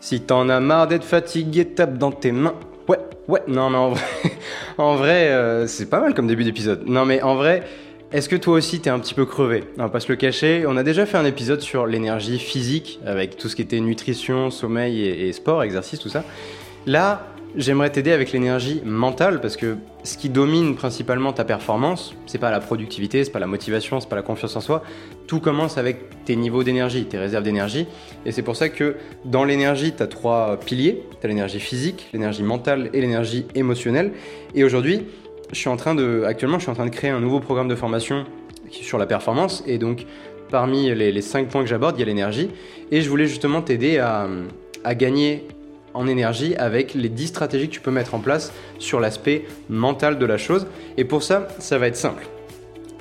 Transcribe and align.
Si 0.00 0.22
t'en 0.22 0.48
as 0.48 0.60
marre 0.60 0.88
d'être 0.88 1.04
fatigué, 1.04 1.66
tape 1.66 1.98
dans 1.98 2.10
tes 2.10 2.32
mains. 2.32 2.54
Ouais, 2.88 2.98
ouais, 3.28 3.42
non 3.46 3.68
mais 3.70 3.76
en 3.76 3.90
vrai, 3.90 4.02
en 4.78 4.96
vrai 4.96 5.28
euh, 5.28 5.66
c'est 5.66 5.90
pas 5.90 6.00
mal 6.00 6.14
comme 6.14 6.26
début 6.26 6.44
d'épisode. 6.44 6.84
Non 6.86 7.04
mais 7.04 7.22
en 7.22 7.36
vrai, 7.36 7.64
est-ce 8.10 8.28
que 8.28 8.36
toi 8.36 8.54
aussi 8.54 8.80
t'es 8.80 8.90
un 8.90 8.98
petit 8.98 9.14
peu 9.14 9.26
crevé? 9.26 9.64
On 9.78 9.82
va 9.82 9.88
pas 9.90 10.00
se 10.00 10.08
le 10.08 10.16
cacher, 10.16 10.64
on 10.66 10.76
a 10.78 10.82
déjà 10.82 11.04
fait 11.04 11.18
un 11.18 11.26
épisode 11.26 11.60
sur 11.60 11.86
l'énergie 11.86 12.38
physique, 12.38 12.98
avec 13.04 13.36
tout 13.36 13.48
ce 13.48 13.56
qui 13.56 13.62
était 13.62 13.78
nutrition, 13.80 14.50
sommeil 14.50 15.02
et, 15.02 15.28
et 15.28 15.32
sport, 15.32 15.62
exercice, 15.62 16.00
tout 16.00 16.08
ça. 16.08 16.24
Là, 16.86 17.26
J'aimerais 17.56 17.90
t'aider 17.90 18.12
avec 18.12 18.30
l'énergie 18.30 18.80
mentale 18.84 19.40
parce 19.40 19.56
que 19.56 19.76
ce 20.04 20.16
qui 20.16 20.28
domine 20.28 20.76
principalement 20.76 21.32
ta 21.32 21.44
performance, 21.44 22.14
c'est 22.26 22.38
pas 22.38 22.52
la 22.52 22.60
productivité, 22.60 23.24
c'est 23.24 23.32
pas 23.32 23.40
la 23.40 23.48
motivation, 23.48 23.98
c'est 23.98 24.08
pas 24.08 24.14
la 24.14 24.22
confiance 24.22 24.54
en 24.54 24.60
soi. 24.60 24.84
Tout 25.26 25.40
commence 25.40 25.76
avec 25.76 26.24
tes 26.24 26.36
niveaux 26.36 26.62
d'énergie, 26.62 27.06
tes 27.06 27.18
réserves 27.18 27.42
d'énergie. 27.42 27.88
Et 28.24 28.30
c'est 28.30 28.42
pour 28.42 28.54
ça 28.54 28.68
que 28.68 28.94
dans 29.24 29.42
l'énergie, 29.42 29.92
tu 29.92 30.00
as 30.00 30.06
trois 30.06 30.60
piliers. 30.60 31.02
Tu 31.20 31.26
as 31.26 31.28
l'énergie 31.28 31.58
physique, 31.58 32.08
l'énergie 32.12 32.44
mentale 32.44 32.88
et 32.92 33.00
l'énergie 33.00 33.46
émotionnelle. 33.56 34.12
Et 34.54 34.62
aujourd'hui, 34.62 35.02
je 35.50 35.58
suis 35.58 35.68
en 35.68 35.76
train 35.76 35.96
de, 35.96 36.22
actuellement, 36.24 36.58
je 36.58 36.62
suis 36.62 36.70
en 36.70 36.74
train 36.74 36.86
de 36.86 36.90
créer 36.90 37.10
un 37.10 37.20
nouveau 37.20 37.40
programme 37.40 37.68
de 37.68 37.74
formation 37.74 38.26
sur 38.70 38.96
la 38.96 39.06
performance. 39.06 39.64
Et 39.66 39.78
donc, 39.78 40.06
parmi 40.52 40.94
les, 40.94 41.20
cinq 41.20 41.48
points 41.48 41.62
que 41.62 41.68
j'aborde, 41.68 41.96
il 41.96 42.00
y 42.00 42.02
a 42.04 42.06
l'énergie. 42.06 42.48
Et 42.92 43.00
je 43.00 43.10
voulais 43.10 43.26
justement 43.26 43.60
t'aider 43.60 43.98
à 43.98 44.94
gagner 44.94 45.48
en 45.94 46.06
énergie 46.06 46.54
avec 46.56 46.94
les 46.94 47.08
10 47.08 47.28
stratégies 47.28 47.68
que 47.68 47.74
tu 47.74 47.80
peux 47.80 47.90
mettre 47.90 48.14
en 48.14 48.20
place 48.20 48.52
sur 48.78 49.00
l'aspect 49.00 49.44
mental 49.68 50.18
de 50.18 50.26
la 50.26 50.38
chose. 50.38 50.66
Et 50.96 51.04
pour 51.04 51.22
ça, 51.22 51.48
ça 51.58 51.78
va 51.78 51.86
être 51.86 51.96
simple. 51.96 52.26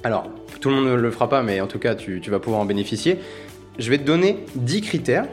Alors, 0.04 0.30
tout 0.60 0.70
le 0.70 0.76
monde 0.76 0.86
ne 0.86 0.96
le 0.96 1.12
fera 1.12 1.30
pas, 1.30 1.44
mais 1.44 1.62
en 1.62 1.68
tout 1.68 1.80
cas, 1.80 1.96
tu, 1.96 2.20
vas 2.30 2.40
pouvoir 2.40 2.62
en 2.62 2.66
bénéficier. 2.66 3.20
Je 3.78 3.90
vais 3.90 3.98
te 3.98 4.04
donner 4.04 4.46
10 4.56 4.82
critères. 4.82 5.28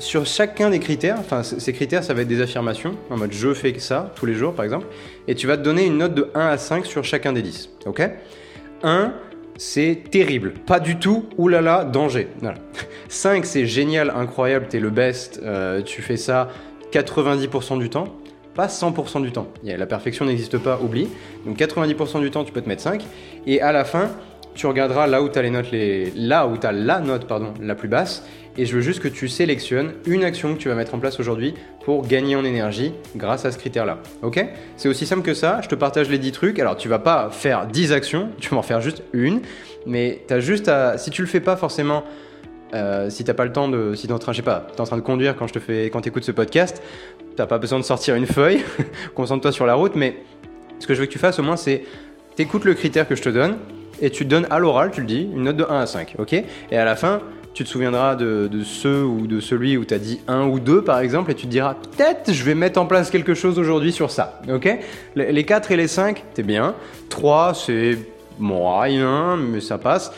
Sur 0.00 0.26
chacun 0.26 0.70
des 0.70 0.78
critères, 0.78 1.16
enfin 1.18 1.42
ces 1.42 1.72
critères, 1.72 2.04
ça 2.04 2.14
va 2.14 2.22
être 2.22 2.28
des 2.28 2.40
affirmations, 2.40 2.94
en 3.10 3.16
mode 3.16 3.32
je 3.32 3.52
fais 3.52 3.76
ça 3.80 4.12
tous 4.14 4.26
les 4.26 4.34
jours 4.34 4.54
par 4.54 4.64
exemple, 4.64 4.86
et 5.26 5.34
tu 5.34 5.48
vas 5.48 5.56
te 5.56 5.62
donner 5.62 5.86
une 5.86 5.98
note 5.98 6.14
de 6.14 6.30
1 6.36 6.40
à 6.40 6.56
5 6.56 6.86
sur 6.86 7.02
chacun 7.02 7.32
des 7.32 7.42
10. 7.42 7.70
Ok? 7.84 8.08
1, 8.84 9.12
c'est 9.58 10.04
terrible. 10.10 10.52
Pas 10.52 10.80
du 10.80 10.96
tout, 10.96 11.26
oulala, 11.36 11.84
danger. 11.84 12.28
5, 13.08 13.44
c'est 13.44 13.66
génial, 13.66 14.10
incroyable, 14.10 14.66
t'es 14.68 14.80
le 14.80 14.88
best, 14.88 15.40
euh, 15.42 15.82
tu 15.82 16.00
fais 16.00 16.16
ça 16.16 16.48
90% 16.92 17.78
du 17.78 17.90
temps, 17.90 18.16
pas 18.54 18.68
100% 18.68 19.20
du 19.20 19.32
temps. 19.32 19.48
La 19.64 19.86
perfection 19.86 20.24
n'existe 20.24 20.58
pas, 20.58 20.80
oublie. 20.80 21.08
Donc 21.44 21.58
90% 21.58 22.20
du 22.20 22.30
temps, 22.30 22.44
tu 22.44 22.52
peux 22.52 22.62
te 22.62 22.68
mettre 22.68 22.82
5. 22.82 23.04
Et 23.46 23.60
à 23.60 23.72
la 23.72 23.84
fin, 23.84 24.10
tu 24.54 24.66
regarderas 24.66 25.06
là 25.06 25.22
où 25.22 25.28
tu 25.28 25.38
as 25.38 25.42
les 25.42 25.50
notes 25.50 25.70
les 25.70 26.12
là 26.16 26.46
où 26.46 26.54
as 26.62 26.72
la 26.72 27.00
note 27.00 27.26
pardon, 27.26 27.54
la 27.60 27.74
plus 27.74 27.88
basse 27.88 28.24
et 28.58 28.66
je 28.66 28.74
veux 28.74 28.80
juste 28.80 29.00
que 29.00 29.08
tu 29.08 29.28
sélectionnes 29.28 29.92
une 30.04 30.24
action 30.24 30.54
que 30.54 30.58
tu 30.58 30.68
vas 30.68 30.74
mettre 30.74 30.94
en 30.94 30.98
place 30.98 31.20
aujourd'hui 31.20 31.54
pour 31.84 32.06
gagner 32.06 32.34
en 32.34 32.44
énergie 32.44 32.92
grâce 33.16 33.44
à 33.44 33.52
ce 33.52 33.56
critère-là. 33.56 33.98
OK? 34.22 34.44
C'est 34.76 34.88
aussi 34.88 35.06
simple 35.06 35.22
que 35.22 35.32
ça, 35.32 35.60
je 35.62 35.68
te 35.68 35.76
partage 35.76 36.10
les 36.10 36.18
10 36.18 36.32
trucs. 36.32 36.58
Alors, 36.58 36.76
tu 36.76 36.88
vas 36.88 36.98
pas 36.98 37.30
faire 37.30 37.66
10 37.68 37.92
actions, 37.92 38.30
tu 38.38 38.50
vas 38.50 38.56
en 38.56 38.62
faire 38.62 38.80
juste 38.80 39.04
une, 39.12 39.40
mais 39.86 40.22
tu 40.26 40.34
as 40.34 40.40
juste 40.40 40.68
à 40.68 40.98
si 40.98 41.10
tu 41.10 41.22
le 41.22 41.28
fais 41.28 41.40
pas 41.40 41.56
forcément 41.56 42.02
euh, 42.74 43.08
si 43.08 43.24
t'as 43.24 43.32
pas 43.32 43.46
le 43.46 43.52
temps 43.52 43.68
de, 43.68 43.94
si 43.94 44.08
t'es 44.08 44.12
en 44.12 44.18
train, 44.18 44.32
je 44.32 44.42
pas, 44.42 44.66
t'es 44.74 44.80
en 44.80 44.84
train 44.84 44.98
de 44.98 45.02
conduire 45.02 45.36
quand 45.36 45.46
je 45.46 45.54
te 45.54 45.58
fais, 45.58 45.88
quand 45.88 46.02
t'écoutes 46.02 46.24
ce 46.24 46.32
podcast, 46.32 46.82
t'as 47.34 47.46
pas 47.46 47.56
besoin 47.56 47.78
de 47.78 47.84
sortir 47.84 48.14
une 48.14 48.26
feuille, 48.26 48.62
concentre-toi 49.14 49.52
sur 49.52 49.64
la 49.64 49.72
route, 49.72 49.94
mais 49.94 50.18
ce 50.78 50.86
que 50.86 50.92
je 50.92 51.00
veux 51.00 51.06
que 51.06 51.12
tu 51.12 51.18
fasses 51.18 51.38
au 51.38 51.42
moins, 51.42 51.56
c'est 51.56 51.84
t'écoutes 52.36 52.64
le 52.64 52.74
critère 52.74 53.08
que 53.08 53.16
je 53.16 53.22
te 53.22 53.30
donne, 53.30 53.56
et 54.02 54.10
tu 54.10 54.24
te 54.24 54.28
donnes 54.28 54.46
à 54.50 54.58
l'oral, 54.58 54.90
tu 54.90 55.00
le 55.00 55.06
dis, 55.06 55.22
une 55.22 55.44
note 55.44 55.56
de 55.56 55.64
1 55.64 55.80
à 55.80 55.86
5, 55.86 56.16
ok? 56.18 56.34
Et 56.34 56.76
à 56.76 56.84
la 56.84 56.94
fin, 56.94 57.22
tu 57.58 57.64
te 57.64 57.70
souviendras 57.70 58.14
de, 58.14 58.46
de 58.46 58.62
ceux 58.62 59.02
ou 59.02 59.26
de 59.26 59.40
celui 59.40 59.76
où 59.76 59.84
tu 59.84 59.92
as 59.92 59.98
dit 59.98 60.20
1 60.28 60.46
ou 60.46 60.60
2 60.60 60.84
par 60.84 61.00
exemple, 61.00 61.32
et 61.32 61.34
tu 61.34 61.46
te 61.46 61.50
diras 61.50 61.74
peut-être 61.74 62.32
je 62.32 62.44
vais 62.44 62.54
mettre 62.54 62.80
en 62.80 62.86
place 62.86 63.10
quelque 63.10 63.34
chose 63.34 63.58
aujourd'hui 63.58 63.90
sur 63.90 64.12
ça, 64.12 64.40
ok? 64.48 64.78
Les 65.16 65.44
4 65.44 65.72
et 65.72 65.76
les 65.76 65.88
5, 65.88 66.22
t'es 66.34 66.44
bien. 66.44 66.76
3, 67.08 67.54
c'est 67.54 67.98
moyen, 68.38 69.36
mais 69.36 69.60
ça 69.60 69.78
passe. 69.78 70.12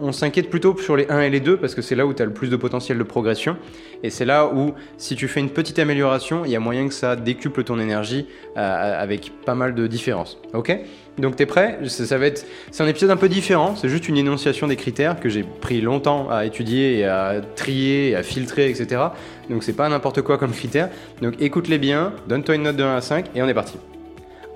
On, 0.00 0.12
s'inquiète 0.12 0.50
plutôt 0.50 0.76
sur 0.78 0.96
les 0.96 1.06
1 1.08 1.20
et 1.20 1.30
les 1.30 1.40
2 1.40 1.56
parce 1.56 1.74
que 1.74 1.82
c'est 1.82 1.94
là 1.94 2.06
où 2.06 2.14
tu 2.14 2.22
as 2.22 2.26
le 2.26 2.32
plus 2.32 2.48
de 2.48 2.56
potentiel 2.56 2.98
de 2.98 3.02
progression. 3.02 3.56
Et 4.02 4.10
c'est 4.10 4.24
là 4.24 4.46
où, 4.46 4.74
si 4.98 5.16
tu 5.16 5.28
fais 5.28 5.40
une 5.40 5.50
petite 5.50 5.78
amélioration, 5.78 6.44
il 6.44 6.50
y 6.50 6.56
a 6.56 6.60
moyen 6.60 6.88
que 6.88 6.94
ça 6.94 7.16
décuple 7.16 7.64
ton 7.64 7.78
énergie 7.78 8.26
euh, 8.56 9.02
avec 9.02 9.32
pas 9.44 9.54
mal 9.54 9.74
de 9.74 9.86
différences. 9.86 10.38
Ok? 10.52 10.78
Donc 11.18 11.36
t'es 11.36 11.46
prêt? 11.46 11.78
Ça, 11.86 12.18
va 12.18 12.26
être, 12.26 12.44
C'est 12.70 12.82
un 12.82 12.86
épisode 12.88 13.10
un 13.10 13.16
peu 13.16 13.28
différent, 13.28 13.76
c'est 13.76 13.88
juste 13.88 14.08
une 14.08 14.16
énonciation 14.16 14.66
des 14.66 14.76
critères 14.76 15.20
que 15.20 15.28
j'ai 15.28 15.44
pris 15.44 15.80
longtemps 15.80 16.28
à 16.28 16.44
étudier 16.44 16.98
et 16.98 17.04
à 17.04 17.40
trier 17.54 18.16
à 18.16 18.22
filtrer, 18.22 18.68
etc. 18.68 19.00
Donc 19.48 19.62
c'est 19.62 19.74
pas 19.74 19.88
n'importe 19.88 20.22
quoi 20.22 20.38
comme 20.38 20.52
critère. 20.52 20.90
Donc 21.22 21.34
écoute-les 21.40 21.78
bien, 21.78 22.12
donne-toi 22.28 22.56
une 22.56 22.62
note 22.64 22.76
de 22.76 22.82
1 22.82 22.96
à 22.96 23.00
5 23.00 23.26
et 23.34 23.42
on 23.42 23.48
est 23.48 23.54
parti. 23.54 23.78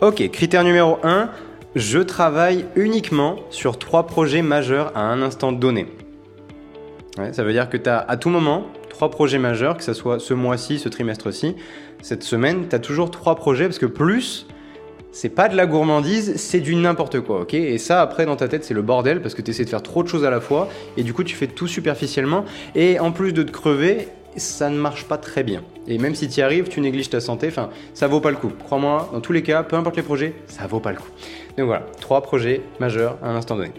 Ok, 0.00 0.28
critère 0.30 0.62
numéro 0.62 0.98
1, 1.02 1.30
je 1.74 1.98
travaille 1.98 2.64
uniquement 2.76 3.36
sur 3.50 3.78
trois 3.78 4.06
projets 4.06 4.42
majeurs 4.42 4.92
à 4.96 5.02
un 5.02 5.22
instant 5.22 5.52
donné. 5.52 5.86
ça 7.32 7.42
veut 7.42 7.52
dire 7.52 7.68
que 7.68 7.76
tu 7.76 7.88
as 7.88 7.98
à 7.98 8.16
tout 8.16 8.30
moment 8.30 8.66
trois 8.88 9.10
projets 9.10 9.38
majeurs, 9.38 9.76
que 9.76 9.84
ce 9.84 9.92
soit 9.92 10.18
ce 10.18 10.34
mois-ci, 10.34 10.78
ce 10.80 10.88
trimestre-ci, 10.88 11.54
cette 12.02 12.24
semaine, 12.24 12.66
tu 12.68 12.74
as 12.74 12.80
toujours 12.80 13.12
trois 13.12 13.36
projets 13.36 13.66
parce 13.66 13.78
que 13.78 13.86
plus, 13.86 14.46
c'est 15.12 15.28
pas 15.28 15.48
de 15.48 15.56
la 15.56 15.66
gourmandise, 15.66 16.34
c'est 16.36 16.60
du 16.60 16.74
n'importe 16.74 17.20
quoi, 17.20 17.46
Et 17.52 17.78
ça, 17.78 18.02
après, 18.02 18.26
dans 18.26 18.36
ta 18.36 18.48
tête, 18.48 18.64
c'est 18.64 18.74
le 18.74 18.82
bordel 18.82 19.22
parce 19.22 19.34
que 19.34 19.42
tu 19.42 19.52
essaies 19.52 19.64
de 19.64 19.70
faire 19.70 19.82
trop 19.82 20.02
de 20.02 20.08
choses 20.08 20.24
à 20.24 20.30
la 20.30 20.40
fois 20.40 20.68
et 20.96 21.02
du 21.02 21.14
coup, 21.14 21.22
tu 21.22 21.36
fais 21.36 21.46
tout 21.46 21.68
superficiellement. 21.68 22.44
Et 22.74 22.98
en 22.98 23.12
plus 23.12 23.32
de 23.32 23.42
te 23.42 23.52
crever, 23.52 24.08
ça 24.38 24.70
ne 24.70 24.78
marche 24.78 25.04
pas 25.04 25.18
très 25.18 25.42
bien. 25.42 25.62
Et 25.86 25.98
même 25.98 26.14
si 26.14 26.28
tu 26.28 26.40
y 26.40 26.42
arrives, 26.42 26.68
tu 26.68 26.80
négliges 26.80 27.10
ta 27.10 27.20
santé, 27.20 27.48
enfin, 27.48 27.70
ça 27.94 28.06
vaut 28.06 28.20
pas 28.20 28.30
le 28.30 28.36
coup. 28.36 28.52
Crois-moi, 28.64 29.10
dans 29.12 29.20
tous 29.20 29.32
les 29.32 29.42
cas, 29.42 29.62
peu 29.62 29.76
importe 29.76 29.96
les 29.96 30.02
projets, 30.02 30.34
ça 30.46 30.66
vaut 30.66 30.80
pas 30.80 30.90
le 30.90 30.98
coup. 30.98 31.10
Donc 31.56 31.66
voilà, 31.66 31.86
trois 32.00 32.22
projets 32.22 32.62
majeurs 32.80 33.18
à 33.22 33.30
un 33.30 33.36
instant 33.36 33.56
donné. 33.56 33.72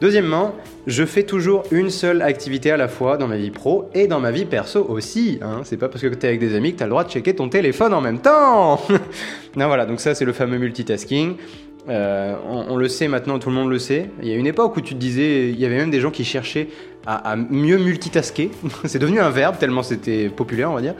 Deuxièmement, 0.00 0.54
je 0.86 1.04
fais 1.04 1.22
toujours 1.22 1.62
une 1.70 1.88
seule 1.88 2.20
activité 2.20 2.70
à 2.70 2.76
la 2.76 2.88
fois 2.88 3.16
dans 3.16 3.28
ma 3.28 3.36
vie 3.36 3.50
pro 3.50 3.88
et 3.94 4.06
dans 4.06 4.20
ma 4.20 4.32
vie 4.32 4.44
perso 4.44 4.84
aussi. 4.88 5.38
Hein. 5.40 5.60
C'est 5.64 5.76
pas 5.76 5.88
parce 5.88 6.02
que 6.02 6.08
tu 6.08 6.26
es 6.26 6.28
avec 6.28 6.40
des 6.40 6.54
amis 6.54 6.72
que 6.72 6.78
tu 6.78 6.82
as 6.82 6.86
le 6.86 6.90
droit 6.90 7.04
de 7.04 7.10
checker 7.10 7.34
ton 7.34 7.48
téléphone 7.48 7.94
en 7.94 8.00
même 8.00 8.18
temps. 8.18 8.80
non 9.56 9.66
voilà, 9.66 9.86
donc 9.86 10.00
ça 10.00 10.14
c'est 10.14 10.24
le 10.24 10.32
fameux 10.32 10.58
multitasking. 10.58 11.36
Euh, 11.88 12.34
on, 12.48 12.76
le 12.76 12.88
sait 12.88 13.08
maintenant, 13.08 13.38
tout 13.38 13.50
le 13.50 13.54
monde 13.54 13.68
le 13.68 13.78
sait. 13.78 14.10
Il 14.22 14.28
y 14.28 14.32
a 14.32 14.36
une 14.36 14.46
époque 14.46 14.76
où 14.76 14.80
tu 14.80 14.94
te 14.94 14.98
disais, 14.98 15.50
il 15.50 15.60
y 15.60 15.66
avait 15.66 15.76
même 15.76 15.90
des 15.90 16.00
gens 16.00 16.10
qui 16.10 16.24
cherchaient 16.24 16.68
à, 17.06 17.36
mieux 17.36 17.78
multitasker. 17.78 18.50
c'est 18.84 18.98
devenu 18.98 19.20
un 19.20 19.30
verbe 19.30 19.58
tellement 19.58 19.82
c'était 19.82 20.28
populaire, 20.28 20.70
on 20.70 20.74
va 20.74 20.80
dire. 20.80 20.94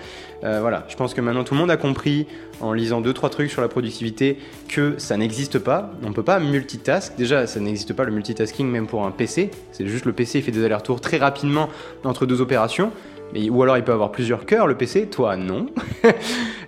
Euh, 0.45 0.61
voilà, 0.61 0.85
je 0.89 0.97
pense 0.97 1.15
que 1.15 1.21
maintenant 1.21 1.45
tout 1.45 1.55
le 1.55 1.61
monde 1.61 1.71
a 1.71 1.77
compris 1.77 2.27
en 2.61 2.73
lisant 2.73 3.01
deux 3.01 3.15
trois 3.15 3.31
trucs 3.31 3.51
sur 3.51 3.63
la 3.63 3.69
productivité 3.69 4.39
que 4.69 4.95
ça 4.99 5.17
n'existe 5.17 5.59
pas. 5.59 5.93
On 6.05 6.13
peut 6.13 6.23
pas 6.23 6.39
multitask. 6.39 7.17
Déjà, 7.17 7.47
ça 7.47 7.61
n'existe 7.61 7.95
pas 7.95 8.05
le 8.05 8.13
multitasking 8.13 8.69
même 8.69 8.87
pour 8.87 9.07
un 9.07 9.11
PC. 9.11 9.51
C'est 9.73 9.87
juste 9.87 10.05
le 10.05 10.13
PC 10.13 10.43
fait 10.43 10.53
des 10.53 10.65
allers-retours 10.65 11.01
très 11.01 11.19
rapidement 11.19 11.69
entre 12.05 12.27
deux 12.27 12.41
opérations. 12.41 12.93
Ou 13.35 13.63
alors 13.63 13.77
il 13.77 13.83
peut 13.83 13.93
avoir 13.93 14.13
plusieurs 14.13 14.47
cœurs 14.47 14.67
le 14.67 14.77
PC. 14.77 15.07
Toi, 15.07 15.37
non. 15.37 15.67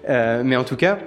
Euh, 0.09 0.43
mais 0.45 0.55
en 0.55 0.63
tout 0.63 0.77
cas 0.77 0.99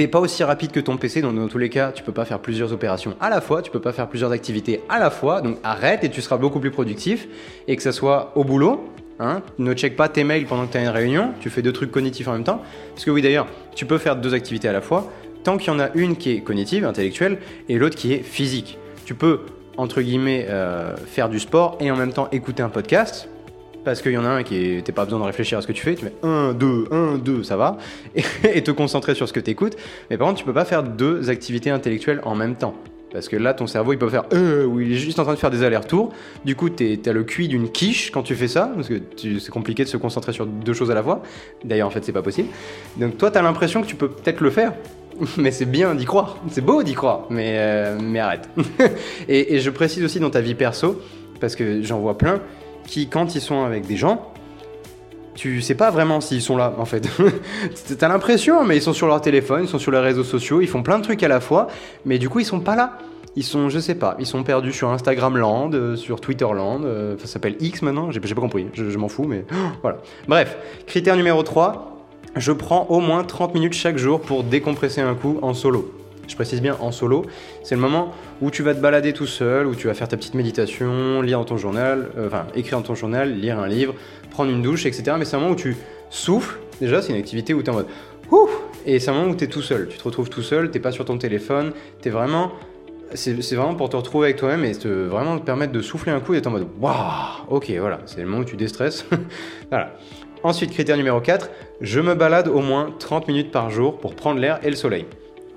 t'es 0.00 0.08
pas 0.08 0.20
aussi 0.20 0.42
rapide 0.42 0.72
que 0.72 0.80
ton 0.80 0.96
PC, 0.96 1.20
donc 1.20 1.36
dans 1.36 1.46
tous 1.46 1.58
les 1.58 1.68
cas, 1.68 1.92
tu 1.92 2.02
peux 2.02 2.12
pas 2.12 2.24
faire 2.24 2.38
plusieurs 2.38 2.72
opérations 2.72 3.14
à 3.20 3.28
la 3.28 3.42
fois, 3.42 3.60
tu 3.60 3.70
peux 3.70 3.82
pas 3.82 3.92
faire 3.92 4.08
plusieurs 4.08 4.32
activités 4.32 4.80
à 4.88 4.98
la 4.98 5.10
fois, 5.10 5.42
donc 5.42 5.58
arrête 5.62 6.04
et 6.04 6.08
tu 6.08 6.22
seras 6.22 6.38
beaucoup 6.38 6.58
plus 6.58 6.70
productif, 6.70 7.28
et 7.68 7.76
que 7.76 7.82
ça 7.82 7.92
soit 7.92 8.32
au 8.34 8.42
boulot, 8.42 8.88
hein, 9.18 9.42
ne 9.58 9.74
check 9.74 9.96
pas 9.96 10.08
tes 10.08 10.24
mails 10.24 10.46
pendant 10.46 10.66
que 10.66 10.72
tu 10.72 10.78
as 10.78 10.80
une 10.80 10.88
réunion, 10.88 11.34
tu 11.40 11.50
fais 11.50 11.60
deux 11.60 11.74
trucs 11.74 11.90
cognitifs 11.90 12.26
en 12.28 12.32
même 12.32 12.44
temps, 12.44 12.62
parce 12.94 13.04
que 13.04 13.10
oui 13.10 13.20
d'ailleurs, 13.20 13.46
tu 13.74 13.84
peux 13.84 13.98
faire 13.98 14.16
deux 14.16 14.32
activités 14.32 14.68
à 14.68 14.72
la 14.72 14.80
fois, 14.80 15.12
tant 15.44 15.58
qu'il 15.58 15.70
y 15.70 15.76
en 15.76 15.80
a 15.80 15.90
une 15.94 16.16
qui 16.16 16.30
est 16.30 16.40
cognitive, 16.40 16.86
intellectuelle, 16.86 17.36
et 17.68 17.76
l'autre 17.76 17.96
qui 17.96 18.14
est 18.14 18.22
physique. 18.22 18.78
Tu 19.04 19.14
peux, 19.14 19.40
entre 19.76 20.00
guillemets, 20.00 20.46
euh, 20.48 20.96
faire 20.96 21.28
du 21.28 21.38
sport 21.38 21.76
et 21.78 21.90
en 21.90 21.96
même 21.96 22.14
temps 22.14 22.28
écouter 22.32 22.62
un 22.62 22.70
podcast, 22.70 23.28
parce 23.84 24.02
qu'il 24.02 24.12
y 24.12 24.18
en 24.18 24.24
a 24.24 24.28
un 24.28 24.42
qui 24.42 24.56
est, 24.56 24.86
t'as 24.86 24.92
pas 24.92 25.04
besoin 25.04 25.20
de 25.20 25.24
réfléchir 25.24 25.58
à 25.58 25.62
ce 25.62 25.66
que 25.66 25.72
tu 25.72 25.82
fais, 25.82 25.94
tu 25.94 26.04
mets 26.04 26.12
1, 26.22 26.52
2, 26.54 26.88
1, 26.90 27.18
2, 27.18 27.42
ça 27.42 27.56
va, 27.56 27.78
et, 28.44 28.62
te 28.62 28.70
concentrer 28.70 29.14
sur 29.14 29.28
ce 29.28 29.32
que 29.32 29.40
tu 29.40 29.50
écoutes. 29.50 29.76
Mais 30.10 30.18
par 30.18 30.28
contre, 30.28 30.38
tu 30.38 30.44
peux 30.44 30.52
pas 30.52 30.64
faire 30.64 30.82
deux 30.82 31.30
activités 31.30 31.70
intellectuelles 31.70 32.20
en 32.24 32.34
même 32.34 32.56
temps. 32.56 32.74
Parce 33.12 33.28
que 33.28 33.36
là, 33.36 33.54
ton 33.54 33.66
cerveau, 33.66 33.92
il 33.92 33.98
peut 33.98 34.08
faire 34.08 34.24
euh, 34.32 34.64
ou 34.64 34.80
il 34.80 34.92
est 34.92 34.96
juste 34.96 35.18
en 35.18 35.24
train 35.24 35.34
de 35.34 35.38
faire 35.38 35.50
des 35.50 35.64
allers-retours. 35.64 36.12
Du 36.44 36.54
coup, 36.54 36.70
tu 36.70 37.00
as 37.04 37.12
le 37.12 37.24
cuit 37.24 37.48
d'une 37.48 37.68
quiche 37.68 38.12
quand 38.12 38.22
tu 38.22 38.36
fais 38.36 38.46
ça, 38.46 38.70
parce 38.74 38.88
que 38.88 39.00
c'est 39.16 39.50
compliqué 39.50 39.82
de 39.82 39.88
se 39.88 39.96
concentrer 39.96 40.32
sur 40.32 40.46
deux 40.46 40.74
choses 40.74 40.92
à 40.92 40.94
la 40.94 41.02
fois. 41.02 41.22
D'ailleurs, 41.64 41.88
en 41.88 41.90
fait, 41.90 42.04
c'est 42.04 42.12
pas 42.12 42.22
possible. 42.22 42.48
Donc, 42.98 43.18
toi, 43.18 43.32
tu 43.32 43.38
as 43.38 43.42
l'impression 43.42 43.82
que 43.82 43.86
tu 43.88 43.96
peux 43.96 44.08
peut-être 44.08 44.40
le 44.40 44.50
faire, 44.50 44.74
mais 45.36 45.50
c'est 45.50 45.64
bien 45.64 45.96
d'y 45.96 46.04
croire. 46.04 46.36
C'est 46.50 46.64
beau 46.64 46.84
d'y 46.84 46.94
croire, 46.94 47.26
mais, 47.30 47.54
euh, 47.56 47.98
mais 48.00 48.20
arrête. 48.20 48.48
et 49.28 49.58
je 49.58 49.70
précise 49.70 50.04
aussi 50.04 50.20
dans 50.20 50.30
ta 50.30 50.40
vie 50.40 50.54
perso, 50.54 51.00
parce 51.40 51.56
que 51.56 51.82
j'en 51.82 51.98
vois 51.98 52.16
plein, 52.16 52.40
qui, 52.90 53.06
quand 53.06 53.36
ils 53.36 53.40
sont 53.40 53.62
avec 53.64 53.86
des 53.86 53.96
gens, 53.96 54.32
tu 55.36 55.62
sais 55.62 55.76
pas 55.76 55.90
vraiment 55.90 56.20
s'ils 56.20 56.42
sont 56.42 56.56
là 56.56 56.74
en 56.76 56.84
fait. 56.84 57.08
T'as 57.98 58.08
l'impression, 58.08 58.64
mais 58.64 58.76
ils 58.76 58.82
sont 58.82 58.92
sur 58.92 59.06
leur 59.06 59.20
téléphone, 59.20 59.62
ils 59.62 59.68
sont 59.68 59.78
sur 59.78 59.92
les 59.92 60.00
réseaux 60.00 60.24
sociaux, 60.24 60.60
ils 60.60 60.66
font 60.66 60.82
plein 60.82 60.98
de 60.98 61.04
trucs 61.04 61.22
à 61.22 61.28
la 61.28 61.40
fois, 61.40 61.68
mais 62.04 62.18
du 62.18 62.28
coup 62.28 62.40
ils 62.40 62.44
sont 62.44 62.60
pas 62.60 62.74
là. 62.74 62.98
ils 63.36 63.44
sont, 63.44 63.68
je 63.68 63.78
sais 63.78 63.94
pas, 63.94 64.16
ils 64.18 64.26
sont 64.26 64.42
perdus 64.42 64.72
sur 64.72 64.90
Instagram 64.90 65.36
Land, 65.36 65.70
euh, 65.72 65.94
sur 65.94 66.20
Twitter 66.20 66.44
Land, 66.44 66.80
euh, 66.82 67.16
ça 67.18 67.26
s'appelle 67.26 67.54
X 67.60 67.80
maintenant, 67.82 68.10
j'ai 68.10 68.18
pas 68.18 68.34
compris, 68.34 68.66
je, 68.74 68.98
m'en 68.98 69.08
fous, 69.08 69.24
mais 69.24 69.44
voilà. 69.82 69.98
Bref, 70.26 70.58
critère 70.86 71.16
numéro 71.16 71.44
3, 71.44 71.96
je 72.34 72.50
prends 72.50 72.86
au 72.88 72.98
moins 72.98 73.22
30 73.22 73.54
minutes 73.54 73.74
chaque 73.74 73.98
jour 73.98 74.20
pour 74.20 74.42
décompresser 74.42 75.00
un 75.00 75.14
coup 75.14 75.38
en 75.42 75.54
solo. 75.54 75.99
Je 76.30 76.36
précise 76.36 76.62
bien 76.62 76.76
en 76.78 76.92
solo, 76.92 77.24
c'est 77.64 77.74
le 77.74 77.80
moment 77.80 78.12
où 78.40 78.52
tu 78.52 78.62
vas 78.62 78.72
te 78.72 78.78
balader 78.78 79.12
tout 79.12 79.26
seul, 79.26 79.66
où 79.66 79.74
tu 79.74 79.88
vas 79.88 79.94
faire 79.94 80.06
ta 80.06 80.16
petite 80.16 80.34
méditation, 80.34 81.22
lire 81.22 81.40
dans 81.40 81.44
ton 81.44 81.56
journal, 81.56 82.08
euh, 82.16 82.28
enfin 82.28 82.46
écrire 82.54 82.78
dans 82.78 82.86
ton 82.86 82.94
journal, 82.94 83.34
lire 83.34 83.58
un 83.58 83.66
livre, 83.66 83.96
prendre 84.30 84.48
une 84.52 84.62
douche, 84.62 84.86
etc. 84.86 85.16
Mais 85.18 85.24
c'est 85.24 85.34
un 85.34 85.40
moment 85.40 85.54
où 85.54 85.56
tu 85.56 85.76
souffles, 86.08 86.60
déjà 86.80 87.02
c'est 87.02 87.12
une 87.12 87.18
activité 87.18 87.52
où 87.52 87.64
tu 87.64 87.66
es 87.66 87.70
en 87.70 87.74
mode 87.74 87.88
Ouh 88.30 88.48
et 88.86 89.00
c'est 89.00 89.10
un 89.10 89.14
moment 89.14 89.32
où 89.32 89.34
tu 89.34 89.42
es 89.42 89.48
tout 89.48 89.60
seul, 89.60 89.88
tu 89.88 89.98
te 89.98 90.04
retrouves 90.04 90.30
tout 90.30 90.42
seul, 90.42 90.70
t'es 90.70 90.78
pas 90.78 90.92
sur 90.92 91.04
ton 91.04 91.18
téléphone, 91.18 91.72
tu 92.00 92.08
es 92.08 92.12
vraiment 92.12 92.52
c'est 93.14 93.34
vraiment 93.56 93.74
pour 93.74 93.88
te 93.88 93.96
retrouver 93.96 94.26
avec 94.26 94.36
toi-même 94.36 94.64
et 94.64 94.72
te, 94.72 94.86
vraiment 94.86 95.36
te 95.36 95.44
permettre 95.44 95.72
de 95.72 95.80
souffler 95.80 96.12
un 96.12 96.20
coup 96.20 96.34
et 96.34 96.36
d'être 96.36 96.46
en 96.46 96.52
mode 96.52 96.68
waouh, 96.80 96.94
ok, 97.48 97.72
voilà, 97.80 97.98
c'est 98.06 98.20
le 98.20 98.26
moment 98.26 98.42
où 98.42 98.44
tu 98.44 98.56
déstresses. 98.56 99.04
voilà. 99.68 99.96
Ensuite, 100.44 100.70
critère 100.70 100.96
numéro 100.96 101.20
4, 101.20 101.50
je 101.80 101.98
me 101.98 102.14
balade 102.14 102.46
au 102.46 102.60
moins 102.60 102.94
30 103.00 103.26
minutes 103.26 103.50
par 103.50 103.68
jour 103.68 103.98
pour 103.98 104.14
prendre 104.14 104.38
l'air 104.38 104.60
et 104.62 104.70
le 104.70 104.76
soleil. 104.76 105.06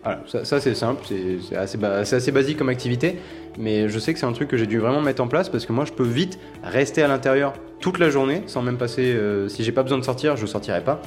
Voilà, 0.03 0.21
ça, 0.25 0.59
c'est 0.59 0.75
simple, 0.75 1.01
c'est 1.07 1.55
assez, 1.55 2.31
basique 2.31 2.57
comme 2.57 2.69
activité, 2.69 3.19
mais 3.57 3.87
je 3.87 3.99
sais 3.99 4.13
que 4.13 4.19
c'est 4.19 4.25
un 4.25 4.33
truc 4.33 4.49
que 4.49 4.57
j'ai 4.57 4.67
dû 4.67 4.79
vraiment 4.79 5.01
mettre 5.01 5.23
en 5.23 5.27
place 5.27 5.47
parce 5.47 5.65
que 5.65 5.71
moi 5.71 5.85
je 5.85 5.93
peux 5.93 6.03
vite 6.03 6.39
rester 6.61 7.03
à 7.03 7.07
l'intérieur 7.07 7.53
toute 7.79 7.99
la 7.99 8.09
journée 8.09 8.43
sans 8.47 8.61
même 8.61 8.77
passer. 8.77 9.13
Euh, 9.13 9.47
si 9.47 9.63
j'ai 9.63 9.71
pas 9.71 9.83
besoin 9.83 9.97
de 9.97 10.03
sortir, 10.03 10.35
je 10.35 10.45
sortirai 10.45 10.83
pas. 10.83 11.01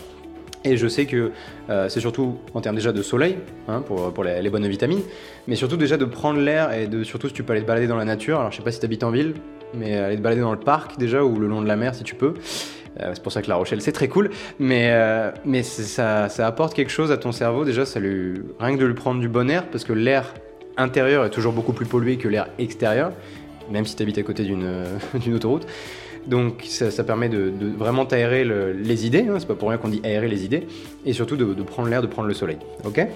Et 0.65 0.79
je 0.79 0.89
sais 0.89 1.05
que 1.05 1.31
euh, 1.69 1.89
c'est 1.89 2.01
surtout 2.01 2.39
en 2.55 2.61
termes 2.61 2.75
déjà 2.75 2.91
de 2.91 3.03
soleil, 3.03 3.37
hein, 3.69 3.83
pour, 3.83 4.13
pour 4.13 4.25
les, 4.25 4.51
bonnes 4.51 4.67
vitamines, 4.67 5.03
mais 5.47 5.57
surtout 5.57 5.77
déjà 5.77 5.97
de 5.99 6.07
prendre 6.07 6.41
l'air 6.41 6.73
et 6.73 6.87
de 6.87 7.05
surtout 7.05 7.29
si 7.29 7.35
tu 7.35 7.43
peux 7.43 7.53
aller 7.53 7.63
te 7.63 7.67
balader 7.67 7.87
dans 7.87 7.97
la 7.97 8.07
nature. 8.07 8.41
Alors 8.41 8.51
je 8.51 8.57
sais 8.57 8.63
pas 8.63 8.73
si 8.73 8.81
tu 8.81 8.87
habites 8.87 9.05
en 9.05 9.11
ville, 9.11 9.35
mais 9.75 9.97
aller 9.97 10.17
te 10.17 10.23
balader 10.23 10.41
dans 10.41 10.53
le 10.53 10.59
parc 10.59 10.99
déjà 10.99 11.23
ou 11.23 11.39
le 11.39 11.47
long 11.47 11.61
de 11.61 11.69
la 11.69 11.77
mer 11.77 11.95
si 11.95 12.03
tu 12.03 12.15
peux. 12.15 12.35
Euh, 13.01 13.11
c'est 13.15 13.23
pour 13.23 13.33
ça 13.33 13.43
que 13.43 13.49
La 13.49 13.57
Rochelle 13.57 13.83
c'est 13.83 13.93
très 13.93 14.09
cool, 14.09 14.31
mais, 14.59 14.91
euh, 14.91 15.31
ça, 15.63 16.29
apporte 16.47 16.75
quelque 16.75 16.91
chose 16.91 17.13
à 17.13 17.17
ton 17.17 17.33
cerveau. 17.33 17.65
Déjà, 17.65 17.85
rien 18.61 18.75
que 18.75 18.81
de 18.81 18.87
lui 18.87 18.95
prendre 18.95 19.21
du 19.21 19.29
bon 19.29 19.51
air, 19.51 19.67
parce 19.67 19.85
que 19.85 19.93
l'air 19.93 20.35
intérieur 20.77 21.25
est 21.25 21.31
toujours 21.31 21.53
beaucoup 21.53 21.73
plus 21.73 21.87
pollué 21.87 22.17
que 22.17 22.29
l'air 22.29 22.49
extérieur, 22.59 23.13
même 23.71 23.87
si 23.87 23.97
tu 23.97 24.03
habites 24.03 24.19
à 24.19 24.23
côté 24.23 24.45
d'une 25.15 25.35
autoroute. 25.35 25.67
Donc 26.27 26.65
ça, 26.67 27.05
permet 27.05 27.29
de, 27.29 27.53
vraiment 27.77 28.05
t'aérer 28.05 28.45
les 28.45 29.07
idées, 29.07 29.27
hein, 29.29 29.37
c'est 29.39 29.47
pas 29.47 29.55
pour 29.55 29.69
rien 29.69 29.79
qu'on 29.79 29.89
dit 29.89 30.01
aérer 30.05 30.29
les 30.29 30.45
idées, 30.45 30.67
et 31.05 31.13
surtout 31.13 31.37
de, 31.37 31.63
prendre 31.63 31.89
l'air, 31.89 32.03
de 32.03 32.09
prendre 32.09 32.29
le 32.29 32.35
soleil. 32.35 32.59
Ok? 32.85 33.07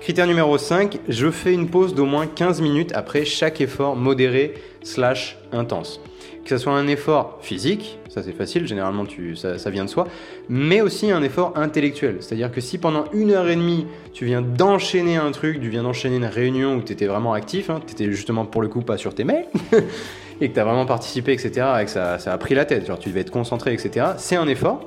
Critère 0.00 0.26
numéro 0.26 0.56
5, 0.58 0.98
je 1.08 1.30
fais 1.30 1.52
une 1.52 1.68
pause 1.68 1.94
d'au 1.94 2.04
moins 2.04 2.26
15 2.26 2.60
minutes 2.60 2.92
après 2.94 3.24
chaque 3.24 3.60
effort 3.60 3.96
modéré 3.96 4.54
slash 4.82 5.38
intense. 5.52 6.00
Que 6.48 6.56
ce 6.56 6.62
soit 6.62 6.72
un 6.72 6.86
effort 6.86 7.40
physique, 7.42 7.98
ça 8.08 8.22
c'est 8.22 8.32
facile, 8.32 8.66
généralement 8.66 9.04
tu, 9.04 9.36
ça, 9.36 9.68
vient 9.68 9.84
de 9.84 9.90
soi, 9.90 10.08
mais 10.48 10.80
aussi 10.80 11.10
un 11.10 11.22
effort 11.22 11.52
intellectuel. 11.56 12.16
C'est-à-dire 12.20 12.50
que 12.50 12.62
si 12.62 12.78
pendant 12.78 13.04
une 13.12 13.32
heure 13.32 13.50
et 13.50 13.54
demie 13.54 13.86
tu 14.14 14.24
viens 14.24 14.40
d'enchaîner 14.40 15.16
un 15.16 15.30
truc, 15.30 15.60
tu 15.60 15.68
viens 15.68 15.82
d'enchaîner 15.82 16.16
une 16.16 16.24
réunion 16.24 16.76
où 16.76 16.80
tu 16.80 16.94
étais 16.94 17.04
vraiment 17.04 17.34
actif, 17.34 17.68
hein, 17.68 17.82
tu 17.86 17.92
étais 17.92 18.10
justement 18.10 18.46
pour 18.46 18.62
le 18.62 18.68
coup 18.68 18.80
pas 18.80 18.96
sur 18.96 19.14
tes 19.14 19.24
mails, 19.24 19.44
et 20.40 20.48
que 20.48 20.54
tu 20.54 20.58
as 20.58 20.64
vraiment 20.64 20.86
participé, 20.86 21.34
etc., 21.34 21.66
et 21.82 21.84
que 21.84 21.90
ça, 21.90 22.18
ça, 22.18 22.32
a 22.32 22.38
pris 22.38 22.54
la 22.54 22.64
tête, 22.64 22.86
genre 22.86 22.98
tu 22.98 23.10
devais 23.10 23.20
être 23.20 23.30
concentré, 23.30 23.74
etc., 23.74 24.06
c'est 24.16 24.36
un 24.36 24.48
effort 24.48 24.80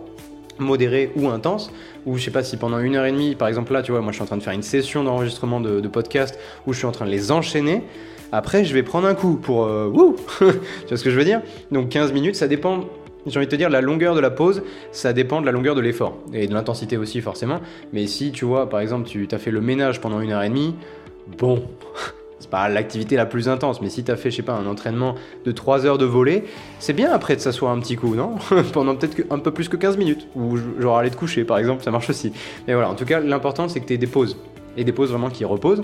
modéré 0.58 1.12
ou 1.16 1.28
intense, 1.28 1.72
ou 2.08 2.18
je 2.18 2.24
sais 2.24 2.32
pas 2.32 2.44
si 2.44 2.58
pendant 2.58 2.80
une 2.80 2.96
heure 2.96 3.06
et 3.06 3.12
demie, 3.12 3.36
par 3.36 3.50
exemple 3.50 3.72
là, 3.72 3.84
tu 3.84 3.92
vois, 3.92 4.02
moi 4.02 4.12
je 4.12 4.16
suis 4.16 4.24
en 4.24 4.28
train 4.28 4.38
de 4.38 4.44
faire 4.44 4.54
une 4.54 4.64
session 4.64 5.04
d'enregistrement 5.04 5.62
de, 5.62 5.80
de 5.80 5.88
podcast 5.88 6.40
où 6.66 6.74
je 6.74 6.80
suis 6.80 6.88
en 6.88 6.92
train 6.92 7.06
de 7.06 7.12
les 7.12 7.32
enchaîner, 7.32 7.84
après 8.32 8.66
je 8.66 8.74
vais 8.74 8.84
prendre 8.84 9.08
un 9.08 9.16
coup 9.16 9.36
pour 9.36 9.66
euh, 9.66 9.88
wouh 9.88 10.16
Tu 10.40 10.46
vois 10.88 10.98
ce 10.98 11.04
que 11.04 11.10
je 11.10 11.18
veux 11.18 11.26
dire? 11.26 11.42
Donc 11.72 11.90
15 11.90 12.14
minutes, 12.14 12.36
ça 12.36 12.48
dépend 12.48 12.86
j'ai 13.26 13.38
envie 13.38 13.46
de 13.46 13.52
te 13.52 13.56
dire, 13.56 13.70
la 13.70 13.82
longueur 13.82 14.16
de 14.16 14.20
la 14.20 14.32
pause, 14.32 14.64
ça 14.92 15.14
dépend 15.14 15.42
de 15.42 15.46
la 15.46 15.52
longueur 15.52 15.76
de 15.76 15.82
l'effort 15.82 16.18
et 16.34 16.48
de 16.48 16.54
l'intensité 16.54 16.98
aussi 16.98 17.22
forcément. 17.22 17.60
Mais 17.94 18.08
si 18.08 18.32
tu 18.32 18.46
vois, 18.46 18.70
par 18.70 18.80
exemple, 18.80 19.08
tu 19.08 19.28
as 19.32 19.38
fait 19.38 19.52
le 19.52 19.62
ménage 19.62 20.02
pendant 20.02 20.22
une 20.22 20.32
heure 20.32 20.42
et 20.42 20.50
demie, 20.50 20.76
bon, 21.38 21.64
c'est 22.40 22.50
pas 22.50 22.68
l'activité 22.68 23.16
la 23.16 23.28
plus 23.28 23.48
intense, 23.48 23.82
mais 23.82 23.90
si 23.90 24.04
tu 24.04 24.12
as 24.12 24.16
fait, 24.16 24.32
je 24.32 24.38
sais 24.38 24.42
pas, 24.42 24.54
un 24.54 24.66
entraînement 24.66 25.16
de 25.46 25.52
3 25.52 25.86
heures 25.86 26.00
de 26.00 26.06
volée, 26.06 26.46
c'est 26.80 26.94
bien 26.94 27.12
après 27.12 27.36
de 27.36 27.42
s'asseoir 27.42 27.72
un 27.72 27.80
petit 27.80 27.96
coup, 27.96 28.16
non 28.16 28.36
Pendant 28.74 28.96
peut-être 28.96 29.18
un 29.30 29.40
peu 29.40 29.52
plus 29.52 29.70
que 29.70 29.78
15 29.78 29.98
minutes, 29.98 30.28
ou 30.36 30.58
genre 30.80 30.98
aller 30.98 31.12
te 31.12 31.18
coucher 31.18 31.44
par 31.44 31.60
exemple, 31.60 31.84
ça 31.84 31.92
marche 31.92 32.10
aussi. 32.10 32.34
Mais 32.68 32.74
voilà, 32.74 32.90
en 32.90 32.96
tout 32.96 33.06
cas, 33.06 33.20
l'important 33.20 33.68
c'est 33.68 33.80
que 33.80 33.86
tu 33.86 33.94
aies 33.94 34.00
des 34.00 34.08
pauses, 34.08 34.38
et 34.78 34.84
des 34.84 34.94
pauses 34.94 35.12
vraiment 35.12 35.30
qui 35.30 35.46
reposent, 35.46 35.84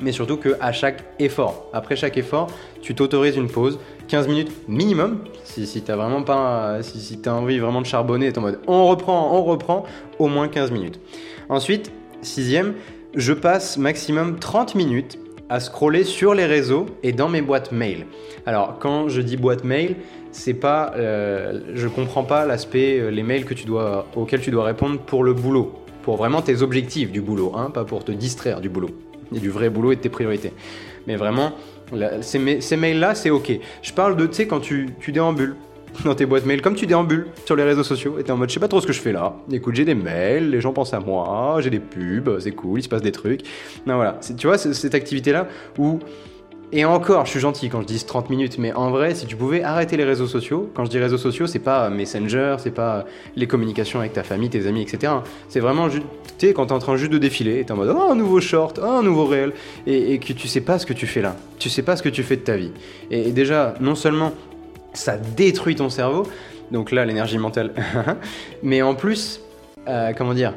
mais 0.00 0.12
surtout 0.12 0.36
qu'à 0.36 0.72
chaque 0.72 1.04
effort, 1.18 1.68
après 1.72 1.96
chaque 1.96 2.16
effort, 2.16 2.48
tu 2.82 2.94
t'autorises 2.94 3.36
une 3.36 3.48
pause, 3.48 3.78
15 4.08 4.28
minutes 4.28 4.52
minimum, 4.68 5.20
si, 5.44 5.66
si 5.66 5.82
t'as 5.82 5.96
vraiment 5.96 6.22
pas, 6.22 6.82
si, 6.82 7.00
si 7.00 7.18
as 7.24 7.34
envie 7.34 7.58
vraiment 7.58 7.80
de 7.80 7.86
charbonner, 7.86 8.28
et 8.28 8.38
en 8.38 8.42
mode 8.42 8.60
on 8.66 8.86
reprend, 8.86 9.36
on 9.38 9.44
reprend, 9.44 9.84
au 10.18 10.28
moins 10.28 10.48
15 10.48 10.70
minutes. 10.70 11.00
Ensuite, 11.48 11.92
sixième, 12.22 12.74
je 13.14 13.32
passe 13.32 13.76
maximum 13.76 14.38
30 14.38 14.74
minutes 14.74 15.18
à 15.48 15.60
scroller 15.60 16.04
sur 16.04 16.34
les 16.34 16.46
réseaux 16.46 16.86
et 17.02 17.12
dans 17.12 17.28
mes 17.28 17.42
boîtes 17.42 17.70
mail. 17.70 18.06
Alors 18.46 18.78
quand 18.78 19.08
je 19.08 19.20
dis 19.20 19.36
boîte 19.36 19.64
mail, 19.64 19.96
c'est 20.32 20.54
pas, 20.54 20.92
euh, 20.96 21.60
je 21.74 21.86
comprends 21.86 22.24
pas 22.24 22.44
l'aspect 22.44 22.98
euh, 22.98 23.10
les 23.10 23.22
mails 23.22 23.44
que 23.44 23.54
tu 23.54 23.66
dois, 23.66 24.06
auxquels 24.16 24.40
tu 24.40 24.50
dois 24.50 24.64
répondre 24.64 24.98
pour 24.98 25.22
le 25.22 25.32
boulot, 25.32 25.72
pour 26.02 26.16
vraiment 26.16 26.42
tes 26.42 26.62
objectifs 26.62 27.12
du 27.12 27.20
boulot, 27.20 27.52
hein, 27.54 27.70
pas 27.70 27.84
pour 27.84 28.04
te 28.04 28.12
distraire 28.12 28.60
du 28.60 28.68
boulot 28.68 28.90
et 29.34 29.40
du 29.40 29.50
vrai 29.50 29.70
boulot 29.70 29.92
et 29.92 29.96
de 29.96 30.00
tes 30.00 30.08
priorités. 30.08 30.52
Mais 31.06 31.16
vraiment, 31.16 31.52
ces, 32.20 32.76
mails-là, 32.76 33.14
c'est 33.14 33.30
ok. 33.30 33.52
Je 33.82 33.92
parle 33.92 34.16
de, 34.16 34.26
tu 34.26 34.34
sais, 34.34 34.46
quand 34.46 34.60
tu, 34.60 34.94
déambules 35.08 35.54
dans 36.04 36.14
tes 36.14 36.26
boîtes 36.26 36.44
mail 36.44 36.60
comme 36.60 36.74
tu 36.74 36.86
déambules 36.86 37.28
sur 37.44 37.54
les 37.54 37.62
réseaux 37.62 37.84
sociaux 37.84 38.18
et 38.18 38.24
t'es 38.24 38.32
en 38.32 38.36
mode 38.36 38.48
je 38.48 38.54
sais 38.54 38.60
pas 38.60 38.66
trop 38.66 38.80
ce 38.80 38.86
que 38.86 38.92
je 38.92 39.00
fais 39.00 39.12
là. 39.12 39.36
Écoute, 39.52 39.76
j'ai 39.76 39.84
des 39.84 39.94
mails, 39.94 40.50
les 40.50 40.60
gens 40.60 40.72
pensent 40.72 40.92
à 40.92 40.98
moi, 40.98 41.58
j'ai 41.60 41.70
des 41.70 41.78
pubs, 41.78 42.40
c'est 42.40 42.50
cool, 42.50 42.80
il 42.80 42.82
se 42.82 42.88
passe 42.88 43.02
des 43.02 43.12
trucs. 43.12 43.42
Non 43.86 43.94
voilà, 43.94 44.18
tu 44.36 44.46
vois 44.48 44.58
cette 44.58 44.94
activité 44.94 45.30
là 45.30 45.46
où 45.78 46.00
et 46.74 46.84
encore, 46.84 47.24
je 47.24 47.30
suis 47.30 47.40
gentil 47.40 47.68
quand 47.68 47.80
je 47.82 47.86
dis 47.86 48.04
30 48.04 48.30
minutes, 48.30 48.58
mais 48.58 48.72
en 48.72 48.90
vrai, 48.90 49.14
si 49.14 49.26
tu 49.26 49.36
pouvais 49.36 49.62
arrêter 49.62 49.96
les 49.96 50.04
réseaux 50.04 50.26
sociaux, 50.26 50.70
quand 50.74 50.84
je 50.84 50.90
dis 50.90 50.98
réseaux 50.98 51.18
sociaux, 51.18 51.46
c'est 51.46 51.58
pas 51.60 51.88
Messenger, 51.88 52.56
c'est 52.58 52.74
pas 52.74 53.06
les 53.36 53.46
communications 53.46 54.00
avec 54.00 54.12
ta 54.12 54.22
famille, 54.22 54.50
tes 54.50 54.66
amis, 54.66 54.82
etc. 54.82 55.12
C'est 55.48 55.60
vraiment, 55.60 55.88
tu 55.88 56.02
sais, 56.38 56.52
quand 56.52 56.66
t'es 56.66 56.72
en 56.72 56.78
train 56.80 56.96
juste 56.96 57.12
de 57.12 57.18
défiler, 57.18 57.64
t'es 57.64 57.72
en 57.72 57.76
mode, 57.76 57.94
oh, 57.96 58.10
un 58.10 58.16
nouveau 58.16 58.40
short, 58.40 58.80
oh, 58.82 58.86
un 58.86 59.02
nouveau 59.02 59.24
réel, 59.26 59.52
et, 59.86 60.18
que 60.18 60.32
tu 60.32 60.48
sais 60.48 60.60
pas 60.60 60.78
ce 60.78 60.86
que 60.86 60.92
tu 60.92 61.06
fais 61.06 61.22
là, 61.22 61.36
tu 61.58 61.70
sais 61.70 61.82
pas 61.82 61.96
ce 61.96 62.02
que 62.02 62.08
tu 62.08 62.22
fais 62.22 62.36
de 62.36 62.42
ta 62.42 62.56
vie. 62.56 62.72
et 63.10 63.30
déjà, 63.30 63.74
non 63.80 63.94
seulement 63.94 64.32
ça 64.94 65.16
détruit 65.16 65.76
ton 65.76 65.90
cerveau. 65.90 66.24
Donc 66.70 66.90
là, 66.90 67.04
l'énergie 67.04 67.38
mentale. 67.38 67.72
Mais 68.62 68.82
en 68.82 68.94
plus, 68.94 69.40
euh, 69.86 70.12
comment 70.16 70.34
dire 70.34 70.54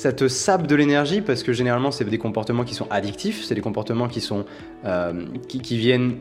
ça 0.00 0.14
te 0.14 0.28
sape 0.28 0.66
de 0.66 0.74
l'énergie 0.74 1.20
parce 1.20 1.42
que 1.42 1.52
généralement 1.52 1.90
c'est 1.90 2.06
des 2.06 2.16
comportements 2.16 2.64
qui 2.64 2.74
sont 2.74 2.86
addictifs, 2.88 3.44
c'est 3.44 3.54
des 3.54 3.60
comportements 3.60 4.08
qui 4.08 4.22
sont 4.22 4.46
euh, 4.86 5.12
qui, 5.46 5.76
viennent 5.76 6.16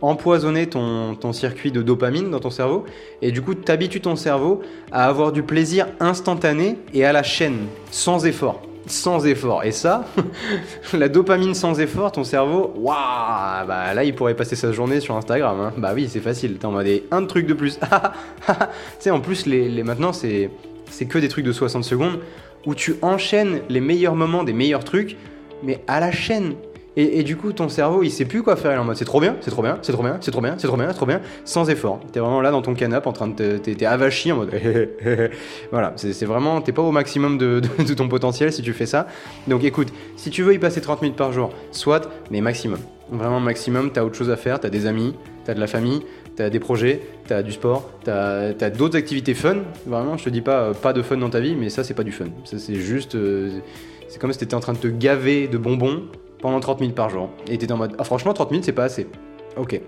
empoisonner 0.00 0.68
ton, 0.68 1.32
circuit 1.32 1.72
de 1.72 1.82
dopamine 1.82 2.30
dans 2.30 2.38
ton 2.38 2.50
cerveau 2.50 2.84
et 3.20 3.32
du 3.32 3.42
coup 3.42 3.56
tu 3.56 3.72
habitues 3.72 4.00
ton 4.00 4.14
cerveau 4.14 4.62
à 4.92 5.06
avoir 5.06 5.32
du 5.32 5.42
plaisir 5.42 5.88
instantané 5.98 6.78
et 6.94 7.04
à 7.04 7.12
la 7.12 7.24
chaîne 7.24 7.66
sans 7.90 8.26
effort 8.26 8.62
sans 8.86 9.26
effort. 9.26 9.64
Et 9.64 9.72
ça, 9.72 10.06
la 10.94 11.10
dopamine 11.10 11.52
sans 11.52 11.78
effort, 11.78 12.10
ton 12.10 12.24
cerveau, 12.24 12.72
waouh, 12.74 13.66
bah 13.66 13.92
là 13.92 14.02
il 14.02 14.14
pourrait 14.14 14.34
passer 14.34 14.56
sa 14.56 14.72
journée 14.72 15.00
sur 15.00 15.14
Instagram. 15.14 15.60
Hein. 15.60 15.72
Bah 15.76 15.92
oui, 15.94 16.08
c'est 16.08 16.20
facile. 16.20 16.56
T'es 16.56 16.64
en 16.64 16.72
mode 16.72 16.86
un 17.10 17.26
truc 17.26 17.46
de 17.46 17.52
plus. 17.52 17.78
tu 18.46 18.54
sais, 18.98 19.10
en 19.10 19.20
plus, 19.20 19.44
les 19.44 19.82
maintenant 19.82 20.14
c'est 20.14 20.48
c'est 20.90 21.06
que 21.06 21.18
des 21.18 21.28
trucs 21.28 21.44
de 21.44 21.52
60 21.52 21.84
secondes 21.84 22.18
où 22.66 22.74
tu 22.74 22.96
enchaînes 23.02 23.60
les 23.68 23.80
meilleurs 23.80 24.14
moments 24.14 24.44
des 24.44 24.52
meilleurs 24.52 24.84
trucs, 24.84 25.16
mais 25.62 25.82
à 25.86 26.00
la 26.00 26.12
chaîne. 26.12 26.54
Et, 27.00 27.22
du 27.22 27.36
coup, 27.36 27.52
ton 27.52 27.68
cerveau, 27.68 28.02
il 28.02 28.10
sait 28.10 28.24
plus 28.24 28.42
quoi 28.42 28.56
faire. 28.56 28.72
Il 28.72 28.74
est 28.74 28.78
en 28.78 28.84
mode 28.84 28.96
c'est 28.96 29.04
trop 29.04 29.20
bien, 29.20 29.36
c'est 29.40 29.52
trop 29.52 29.62
bien, 29.62 29.78
c'est 29.82 29.92
trop 29.92 30.02
bien, 30.02 30.18
c'est 30.20 30.32
trop 30.32 30.40
bien, 30.40 30.54
c'est 30.58 30.66
trop 30.66 30.76
bien, 30.76 30.88
c'est 30.88 30.96
trop 30.96 31.06
bien, 31.06 31.20
sans 31.44 31.70
effort. 31.70 32.00
T'es 32.10 32.18
vraiment 32.18 32.40
là 32.40 32.50
dans 32.50 32.60
ton 32.60 32.74
canapé 32.74 33.08
en 33.08 33.12
train 33.12 33.28
de 33.28 33.58
t'es 33.58 33.86
avachi 33.86 34.32
en 34.32 34.38
mode 34.38 34.50
voilà. 35.70 35.92
C'est 35.94 36.24
vraiment, 36.24 36.60
t'es 36.60 36.72
pas 36.72 36.82
au 36.82 36.90
maximum 36.90 37.38
de, 37.38 37.60
ton 37.96 38.08
potentiel 38.08 38.52
si 38.52 38.62
tu 38.62 38.72
fais 38.72 38.86
ça. 38.86 39.06
Donc 39.46 39.62
écoute, 39.62 39.92
si 40.16 40.30
tu 40.30 40.42
veux 40.42 40.54
y 40.54 40.58
passer 40.58 40.80
30 40.80 41.02
minutes 41.02 41.16
par 41.16 41.30
jour, 41.30 41.52
soit, 41.70 42.10
mais 42.32 42.40
maximum. 42.40 42.80
Vraiment 43.12 43.38
maximum, 43.38 43.92
t'as 43.92 44.02
autre 44.02 44.16
chose 44.16 44.30
à 44.30 44.36
faire, 44.36 44.58
t'as 44.58 44.68
des 44.68 44.86
amis, 44.86 45.14
t'as 45.44 45.54
de 45.54 45.60
la 45.60 45.68
famille, 45.68 46.02
t'as 46.38 46.50
des 46.50 46.60
projets, 46.60 47.00
t'as 47.26 47.42
du 47.42 47.50
sport, 47.50 47.90
t'as 48.04 48.52
as, 48.60 48.70
d'autres 48.70 48.96
activités 48.96 49.34
fun. 49.34 49.56
Vraiment, 49.86 50.16
je 50.16 50.24
te 50.24 50.30
dis 50.30 50.40
pas 50.40 50.60
euh, 50.60 50.72
pas 50.72 50.92
de 50.92 51.02
fun 51.02 51.16
dans 51.16 51.30
ta 51.30 51.40
vie, 51.40 51.56
mais 51.56 51.68
ça 51.68 51.82
c'est 51.82 51.94
pas 51.94 52.04
du 52.04 52.12
fun. 52.12 52.26
Ça 52.44 52.58
c'est 52.60 52.76
juste, 52.76 53.16
euh, 53.16 53.58
c'est 54.06 54.20
comme 54.20 54.32
si 54.32 54.38
t'étais 54.38 54.54
en 54.54 54.60
train 54.60 54.72
de 54.72 54.78
te 54.78 54.86
gaver 54.86 55.48
de 55.48 55.58
bonbons 55.58 56.04
pendant 56.40 56.60
30 56.60 56.80
minutes 56.80 56.94
par 56.94 57.10
jour. 57.10 57.30
Et 57.50 57.58
t'es 57.58 57.70
en 57.72 57.76
mode, 57.76 57.96
ah 57.98 58.04
franchement 58.04 58.34
30 58.34 58.52
minutes 58.52 58.64
c'est 58.64 58.72
pas 58.72 58.84
assez. 58.84 59.08
Ok. 59.56 59.80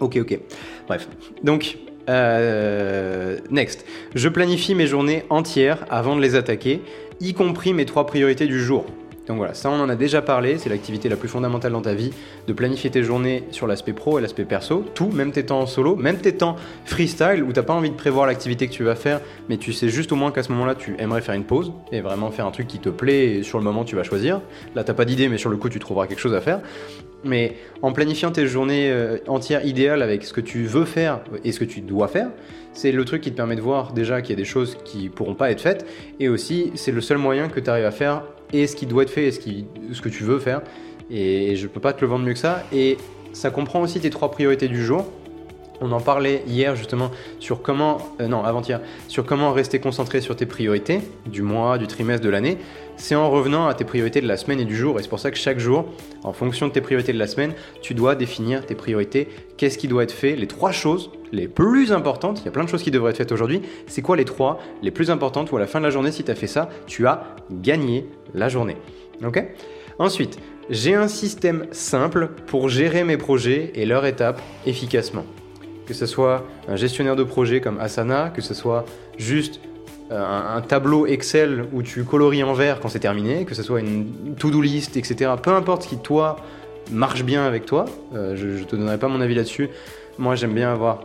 Ok, 0.00 0.16
ok. 0.20 0.40
Bref. 0.88 1.08
Donc, 1.44 1.78
euh, 2.08 3.38
next. 3.50 3.86
Je 4.16 4.28
planifie 4.28 4.74
mes 4.74 4.88
journées 4.88 5.22
entières 5.30 5.86
avant 5.88 6.16
de 6.16 6.20
les 6.20 6.34
attaquer, 6.34 6.82
y 7.20 7.32
compris 7.32 7.74
mes 7.74 7.86
trois 7.86 8.06
priorités 8.06 8.46
du 8.46 8.60
jour. 8.60 8.86
Donc 9.26 9.38
voilà, 9.38 9.54
ça 9.54 9.70
on 9.70 9.80
en 9.80 9.88
a 9.88 9.96
déjà 9.96 10.22
parlé, 10.22 10.56
c'est 10.58 10.68
l'activité 10.68 11.08
la 11.08 11.16
plus 11.16 11.28
fondamentale 11.28 11.72
dans 11.72 11.80
ta 11.80 11.94
vie, 11.94 12.12
de 12.46 12.52
planifier 12.52 12.90
tes 12.90 13.02
journées 13.02 13.44
sur 13.50 13.66
l'aspect 13.66 13.92
pro 13.92 14.18
et 14.18 14.22
l'aspect 14.22 14.44
perso, 14.44 14.84
tout, 14.94 15.10
même 15.10 15.32
tes 15.32 15.44
temps 15.44 15.66
solo, 15.66 15.96
même 15.96 16.18
tes 16.18 16.36
temps 16.36 16.56
freestyle 16.84 17.42
où 17.42 17.52
t'as 17.52 17.64
pas 17.64 17.74
envie 17.74 17.90
de 17.90 17.96
prévoir 17.96 18.26
l'activité 18.26 18.68
que 18.68 18.72
tu 18.72 18.84
vas 18.84 18.94
faire, 18.94 19.20
mais 19.48 19.56
tu 19.56 19.72
sais 19.72 19.88
juste 19.88 20.12
au 20.12 20.16
moins 20.16 20.30
qu'à 20.30 20.44
ce 20.44 20.52
moment-là 20.52 20.76
tu 20.76 20.94
aimerais 20.98 21.22
faire 21.22 21.34
une 21.34 21.44
pause 21.44 21.72
et 21.90 22.00
vraiment 22.00 22.30
faire 22.30 22.46
un 22.46 22.52
truc 22.52 22.68
qui 22.68 22.78
te 22.78 22.88
plaît 22.88 23.42
sur 23.42 23.58
le 23.58 23.64
moment 23.64 23.84
tu 23.84 23.96
vas 23.96 24.04
choisir. 24.04 24.40
Là 24.74 24.84
t'as 24.84 24.94
pas 24.94 25.04
d'idée 25.04 25.28
mais 25.28 25.38
sur 25.38 25.50
le 25.50 25.56
coup 25.56 25.68
tu 25.68 25.80
trouveras 25.80 26.06
quelque 26.06 26.20
chose 26.20 26.34
à 26.34 26.40
faire. 26.40 26.60
Mais 27.24 27.56
en 27.82 27.92
planifiant 27.92 28.30
tes 28.30 28.46
journées 28.46 28.90
euh, 28.90 29.18
entières 29.26 29.64
idéales 29.64 30.02
avec 30.02 30.24
ce 30.24 30.32
que 30.32 30.40
tu 30.40 30.64
veux 30.64 30.84
faire 30.84 31.20
et 31.42 31.50
ce 31.50 31.58
que 31.58 31.64
tu 31.64 31.80
dois 31.80 32.06
faire, 32.06 32.28
c'est 32.72 32.92
le 32.92 33.04
truc 33.04 33.22
qui 33.22 33.32
te 33.32 33.36
permet 33.36 33.56
de 33.56 33.62
voir 33.62 33.92
déjà 33.92 34.20
qu'il 34.20 34.30
y 34.30 34.34
a 34.34 34.36
des 34.36 34.44
choses 34.44 34.76
qui 34.84 35.08
pourront 35.08 35.34
pas 35.34 35.50
être 35.50 35.60
faites 35.60 35.86
et 36.20 36.28
aussi 36.28 36.70
c'est 36.74 36.92
le 36.92 37.00
seul 37.00 37.18
moyen 37.18 37.48
que 37.48 37.58
tu 37.58 37.68
arrives 37.68 37.86
à 37.86 37.90
faire 37.90 38.22
et 38.52 38.66
ce 38.66 38.76
qui 38.76 38.86
doit 38.86 39.02
être 39.02 39.10
fait 39.10 39.26
et 39.26 39.32
ce, 39.32 39.40
qui, 39.40 39.66
ce 39.92 40.00
que 40.00 40.08
tu 40.08 40.24
veux 40.24 40.38
faire. 40.38 40.62
Et 41.10 41.56
je 41.56 41.66
peux 41.66 41.80
pas 41.80 41.92
te 41.92 42.00
le 42.00 42.06
vendre 42.08 42.24
mieux 42.24 42.32
que 42.32 42.38
ça. 42.38 42.64
Et 42.72 42.96
ça 43.32 43.50
comprend 43.50 43.80
aussi 43.80 44.00
tes 44.00 44.10
trois 44.10 44.30
priorités 44.30 44.68
du 44.68 44.84
jour. 44.84 45.06
On 45.80 45.92
en 45.92 46.00
parlait 46.00 46.42
hier 46.46 46.76
justement 46.76 47.10
sur 47.38 47.62
comment, 47.62 47.98
euh, 48.20 48.28
non 48.28 48.44
avant-hier, 48.44 48.80
sur 49.08 49.24
comment 49.24 49.52
rester 49.52 49.78
concentré 49.78 50.20
sur 50.20 50.36
tes 50.36 50.46
priorités 50.46 51.00
du 51.26 51.42
mois, 51.42 51.78
du 51.78 51.86
trimestre, 51.86 52.24
de 52.24 52.30
l'année. 52.30 52.58
C'est 52.96 53.14
en 53.14 53.30
revenant 53.30 53.68
à 53.68 53.74
tes 53.74 53.84
priorités 53.84 54.20
de 54.20 54.26
la 54.26 54.36
semaine 54.36 54.58
et 54.58 54.64
du 54.64 54.74
jour. 54.74 54.98
Et 54.98 55.02
c'est 55.02 55.08
pour 55.08 55.20
ça 55.20 55.30
que 55.30 55.36
chaque 55.36 55.58
jour, 55.58 55.86
en 56.24 56.32
fonction 56.32 56.66
de 56.66 56.72
tes 56.72 56.80
priorités 56.80 57.12
de 57.12 57.18
la 57.18 57.26
semaine, 57.26 57.52
tu 57.82 57.92
dois 57.92 58.14
définir 58.14 58.64
tes 58.64 58.74
priorités. 58.74 59.28
Qu'est-ce 59.58 59.76
qui 59.76 59.86
doit 59.86 60.02
être 60.02 60.12
fait? 60.12 60.34
Les 60.34 60.46
trois 60.46 60.72
choses 60.72 61.10
les 61.32 61.48
plus 61.48 61.92
importantes. 61.92 62.40
Il 62.40 62.46
y 62.46 62.48
a 62.48 62.52
plein 62.52 62.64
de 62.64 62.68
choses 62.68 62.82
qui 62.82 62.90
devraient 62.90 63.10
être 63.10 63.18
faites 63.18 63.32
aujourd'hui. 63.32 63.60
C'est 63.86 64.02
quoi 64.02 64.16
les 64.16 64.24
trois 64.24 64.58
les 64.82 64.90
plus 64.90 65.10
importantes 65.10 65.52
Ou 65.52 65.56
à 65.56 65.60
la 65.60 65.66
fin 65.66 65.80
de 65.80 65.84
la 65.84 65.90
journée, 65.90 66.12
si 66.12 66.24
tu 66.24 66.30
as 66.30 66.34
fait 66.34 66.46
ça, 66.46 66.70
tu 66.86 67.06
as 67.06 67.36
gagné 67.50 68.06
la 68.34 68.48
journée. 68.48 68.76
Ok? 69.24 69.44
Ensuite, 69.98 70.38
j'ai 70.70 70.94
un 70.94 71.08
système 71.08 71.66
simple 71.72 72.28
pour 72.46 72.68
gérer 72.68 73.04
mes 73.04 73.16
projets 73.16 73.72
et 73.74 73.86
leurs 73.86 74.06
étapes 74.06 74.40
efficacement 74.66 75.24
que 75.86 75.94
ce 75.94 76.06
soit 76.06 76.44
un 76.68 76.76
gestionnaire 76.76 77.16
de 77.16 77.24
projet 77.24 77.60
comme 77.60 77.78
Asana, 77.80 78.30
que 78.30 78.42
ce 78.42 78.54
soit 78.54 78.84
juste 79.18 79.60
euh, 80.10 80.56
un, 80.56 80.60
tableau 80.60 81.06
Excel 81.06 81.64
où 81.72 81.82
tu 81.82 82.04
coloris 82.04 82.42
en 82.44 82.52
vert 82.52 82.80
quand 82.80 82.88
c'est 82.88 83.00
terminé, 83.00 83.44
que 83.44 83.54
ce 83.54 83.62
soit 83.62 83.80
une 83.80 84.34
to-do 84.38 84.60
list, 84.60 84.96
etc. 84.96 85.32
Peu 85.42 85.50
importe 85.50 85.82
ce 85.82 85.88
qui, 85.88 85.96
toi, 85.96 86.36
marche 86.92 87.24
bien 87.24 87.44
avec 87.44 87.66
toi, 87.66 87.86
euh, 88.14 88.36
je 88.36 88.46
ne 88.46 88.64
te 88.64 88.76
donnerai 88.76 88.98
pas 88.98 89.08
mon 89.08 89.20
avis 89.20 89.34
là-dessus. 89.34 89.68
Moi, 90.18 90.36
j'aime 90.36 90.54
bien 90.54 90.72
avoir 90.72 91.00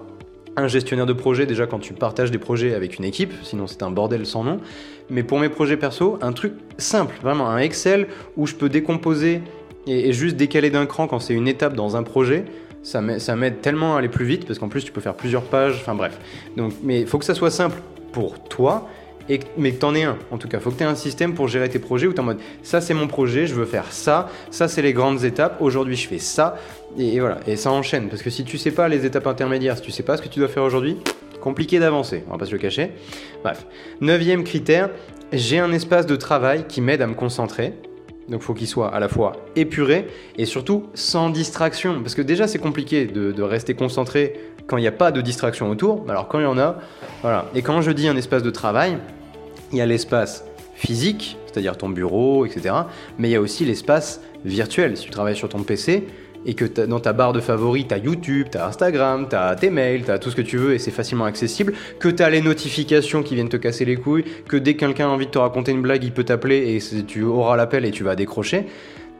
un 0.56 0.68
gestionnaire 0.68 1.06
de 1.06 1.14
projet 1.14 1.46
déjà 1.46 1.66
quand 1.66 1.80
tu 1.80 1.94
partages 1.94 2.30
des 2.30 2.38
projets 2.38 2.76
avec 2.76 3.00
une 3.00 3.06
équipe, 3.06 3.34
sinon 3.42 3.68
c'est 3.68 3.84
un 3.84 3.90
bordel 3.90 4.26
sans 4.26 4.44
nom. 4.44 4.60
Mais 5.10 5.24
pour 5.24 5.40
mes 5.40 5.50
projets 5.50 5.78
perso, 5.78 6.20
un 6.22 6.34
truc 6.34 6.54
simple, 6.78 7.16
vraiment 7.22 7.50
un 7.50 7.58
Excel 7.58 8.08
où 8.38 8.46
je 8.46 8.56
peux 8.56 8.70
décomposer 8.70 9.42
et 9.88 10.14
juste 10.14 10.36
décaler 10.36 10.70
d'un 10.70 10.86
cran 10.86 11.08
quand 11.08 11.20
c'est 11.20 11.34
une 11.34 11.48
étape 11.48 11.74
dans 11.74 11.96
un 11.96 12.04
projet 12.04 12.46
ça 12.84 13.02
m'aide 13.02 13.62
tellement 13.62 13.96
à 13.96 14.00
aller 14.00 14.10
plus 14.10 14.26
vite 14.26 14.46
parce 14.46 14.60
qu'en 14.60 14.70
plus 14.70 14.84
tu 14.84 14.92
peux 14.92 15.02
faire 15.02 15.16
plusieurs 15.16 15.44
pages, 15.44 15.76
enfin 15.82 15.96
bref. 15.96 16.18
Donc, 16.58 16.74
mais 16.84 17.02
il 17.02 17.08
faut 17.08 17.20
que 17.20 17.26
ça 17.26 17.36
soit 17.36 17.52
simple 17.52 17.78
pour 18.12 18.44
toi, 18.44 18.88
et, 19.30 19.40
mais 19.58 19.72
que 19.72 19.80
tu 19.80 19.86
en 19.86 19.96
aies 19.96 20.04
un 20.04 20.18
en 20.32 20.38
tout 20.38 20.48
cas. 20.48 20.58
Il 20.58 20.62
faut 20.62 20.72
que 20.72 20.78
tu 20.78 20.84
aies 20.84 20.88
un 20.88 20.96
système 20.96 21.34
pour 21.34 21.48
gérer 21.48 21.70
tes 21.70 21.80
projets 21.80 22.08
où 22.08 22.12
tu 22.12 22.18
es 22.18 22.20
en 22.20 22.24
mode 22.24 22.40
ça 22.64 22.82
c'est 22.82 22.94
mon 22.94 23.08
projet, 23.08 23.46
je 23.48 23.54
veux 23.54 23.66
faire 23.66 23.92
ça, 23.92 24.30
ça 24.50 24.68
c'est 24.68 24.82
les 24.82 24.94
grandes 24.94 25.24
étapes, 25.24 25.62
aujourd'hui 25.62 25.96
je 25.96 26.08
fais 26.08 26.20
ça, 26.20 26.58
et, 26.98 27.20
voilà, 27.20 27.40
et 27.48 27.56
ça 27.56 27.72
enchaîne. 27.72 28.10
Parce 28.10 28.22
que 28.22 28.30
si 28.30 28.44
tu 28.44 28.58
sais 28.58 28.72
pas 28.72 28.88
les 28.88 29.06
étapes 29.06 29.28
intermédiaires, 29.28 29.78
si 29.78 29.84
tu 29.84 29.92
sais 29.92 30.04
pas 30.04 30.18
ce 30.18 30.22
que 30.22 30.28
tu 30.28 30.40
dois 30.40 30.50
faire 30.50 30.64
aujourd'hui, 30.64 30.98
compliqué 31.40 31.80
d'avancer, 31.80 32.24
on 32.28 32.32
va 32.32 32.38
pas 32.38 32.46
se 32.46 32.52
le 32.52 32.58
cacher. 32.58 32.92
Bref. 33.44 33.66
Neuvième 34.00 34.44
critère, 34.44 34.90
j'ai 35.34 35.60
un 35.60 35.72
espace 35.72 36.06
de 36.06 36.16
travail 36.16 36.66
qui 36.68 36.82
m'aide 36.82 37.02
à 37.02 37.08
me 37.08 37.16
concentrer. 37.16 37.74
Donc 38.30 38.42
il 38.42 38.46
faut 38.46 38.54
qu'il 38.54 38.68
soit 38.68 38.94
à 38.94 39.00
la 39.00 39.10
fois 39.10 39.34
épuré 39.56 40.08
et 40.38 40.46
surtout 40.46 40.88
sans 40.94 41.30
distraction. 41.30 42.02
Parce 42.02 42.16
que 42.16 42.22
déjà 42.22 42.48
c'est 42.48 42.60
compliqué 42.60 43.06
de, 43.06 43.42
rester 43.42 43.74
concentré 43.74 44.40
quand 44.68 44.78
il 44.78 44.82
n'y 44.82 44.88
a 44.88 44.94
pas 44.94 45.12
de 45.12 45.22
distraction 45.22 45.70
autour. 45.70 46.06
Alors 46.08 46.28
quand 46.28 46.40
il 46.40 46.44
y 46.44 46.46
en 46.46 46.58
a, 46.58 46.78
voilà. 47.22 47.46
Et 47.56 47.62
quand 47.62 47.82
je 47.82 47.92
dis 47.92 48.08
un 48.08 48.16
espace 48.16 48.44
de 48.44 48.52
travail, 48.52 48.98
il 49.72 49.78
y 49.78 49.82
a 49.82 49.86
l'espace 49.86 50.46
physique, 50.76 51.38
c'est-à-dire 51.46 51.78
ton 51.78 51.90
bureau, 51.90 52.46
etc. 52.46 52.76
Mais 53.18 53.30
il 53.30 53.32
y 53.32 53.36
a 53.36 53.42
aussi 53.42 53.66
l'espace 53.66 54.22
virtuel. 54.46 54.98
Si 54.98 55.06
tu 55.06 55.12
travailles 55.12 55.36
sur 55.36 55.50
ton 55.50 55.64
PC, 55.64 56.08
et 56.46 56.54
que 56.54 56.66
dans 56.86 57.00
ta 57.00 57.14
barre 57.14 57.34
de 57.34 57.40
favoris, 57.40 57.86
tu 57.88 57.94
as 57.94 57.98
YouTube, 57.98 58.48
tu 58.52 58.58
as 58.58 58.68
Instagram, 58.68 59.28
tu 59.30 59.36
as 59.36 59.56
tes 59.56 59.70
mails, 59.70 60.04
tu 60.04 60.12
as 60.12 60.20
tout 60.20 60.32
ce 60.32 60.36
que 60.36 60.42
tu 60.42 60.58
veux 60.58 60.74
et 60.74 60.80
c'est 60.80 60.92
facilement 60.92 61.26
accessible, 61.26 61.74
que 62.00 62.10
tu 62.10 62.24
as 62.24 62.30
les 62.30 62.42
notifications 62.42 63.24
qui 63.24 63.36
viennent 63.36 63.50
te 63.50 63.58
casser 63.58 63.86
les 63.86 63.96
couilles, 63.96 64.26
que 64.48 64.58
dès 64.58 64.74
que 64.74 64.80
quelqu'un 64.80 65.08
a 65.08 65.10
envie 65.10 65.28
de 65.28 65.32
te 65.32 65.38
raconter 65.38 65.72
une 65.72 65.82
blague, 65.82 66.04
il 66.04 66.12
peut 66.12 66.24
t'appeler 66.24 66.76
et 66.76 67.04
tu 67.04 67.24
auras 67.24 67.56
l'appel 67.56 67.86
et 67.86 67.92
tu 67.92 68.04
vas 68.04 68.16
décrocher. 68.16 68.66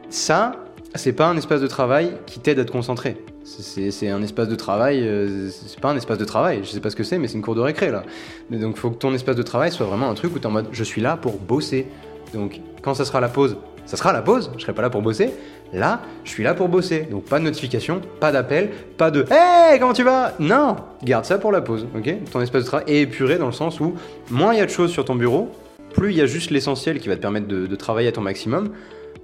Ça, 0.08 0.56
c'est 0.94 1.12
pas 1.12 1.26
un 1.26 1.36
espace 1.36 1.60
de 1.60 1.66
travail 1.66 2.12
qui 2.26 2.40
t'aide 2.40 2.58
à 2.58 2.64
te 2.64 2.72
concentrer. 2.72 3.16
C'est 3.44 4.08
un 4.08 4.22
espace 4.22 4.48
de 4.48 4.54
travail, 4.54 5.00
euh, 5.02 5.50
c'est 5.50 5.80
pas 5.80 5.90
un 5.90 5.96
espace 5.96 6.18
de 6.18 6.24
travail, 6.24 6.60
je 6.62 6.70
sais 6.70 6.80
pas 6.80 6.90
ce 6.90 6.96
que 6.96 7.02
c'est, 7.02 7.18
mais 7.18 7.26
c'est 7.26 7.34
une 7.34 7.42
cour 7.42 7.56
de 7.56 7.60
récré 7.60 7.90
là. 7.90 8.04
Donc 8.50 8.76
faut 8.76 8.90
que 8.90 8.98
ton 8.98 9.12
espace 9.14 9.34
de 9.34 9.42
travail 9.42 9.72
soit 9.72 9.86
vraiment 9.86 10.08
un 10.08 10.14
truc 10.14 10.34
où 10.36 10.38
tu 10.38 10.46
en 10.46 10.50
mode 10.50 10.68
je 10.70 10.84
suis 10.84 11.00
là 11.00 11.16
pour 11.16 11.38
bosser. 11.38 11.86
Donc 12.34 12.60
quand 12.82 12.94
ça 12.94 13.04
sera 13.04 13.20
la 13.20 13.28
pause, 13.28 13.56
ça 13.84 13.96
sera 13.96 14.12
la 14.12 14.22
pause, 14.22 14.52
je 14.56 14.62
serai 14.62 14.74
pas 14.74 14.82
là 14.82 14.90
pour 14.90 15.02
bosser. 15.02 15.30
Là, 15.72 16.02
je 16.24 16.30
suis 16.30 16.42
là 16.42 16.54
pour 16.54 16.68
bosser. 16.68 17.08
Donc 17.10 17.24
pas 17.24 17.38
de 17.38 17.44
notification, 17.44 18.00
pas 18.20 18.30
d'appel, 18.30 18.70
pas 18.98 19.10
de 19.10 19.24
Hey, 19.30 19.78
comment 19.80 19.94
tu 19.94 20.02
vas? 20.02 20.34
Non 20.38 20.76
Garde 21.02 21.24
ça 21.24 21.38
pour 21.38 21.50
la 21.50 21.62
pause, 21.62 21.86
ok? 21.96 22.30
Ton 22.30 22.40
espace 22.42 22.62
de 22.62 22.66
travail 22.66 22.86
est 22.88 23.00
épuré 23.02 23.38
dans 23.38 23.46
le 23.46 23.52
sens 23.52 23.80
où 23.80 23.94
moins 24.30 24.52
il 24.52 24.58
y 24.58 24.62
a 24.62 24.66
de 24.66 24.70
choses 24.70 24.90
sur 24.90 25.04
ton 25.04 25.14
bureau, 25.14 25.50
plus 25.94 26.10
il 26.10 26.16
y 26.16 26.20
a 26.20 26.26
juste 26.26 26.50
l'essentiel 26.50 26.98
qui 26.98 27.08
va 27.08 27.16
te 27.16 27.20
permettre 27.20 27.46
de, 27.46 27.76
travailler 27.76 28.08
à 28.08 28.12
ton 28.12 28.20
maximum, 28.20 28.70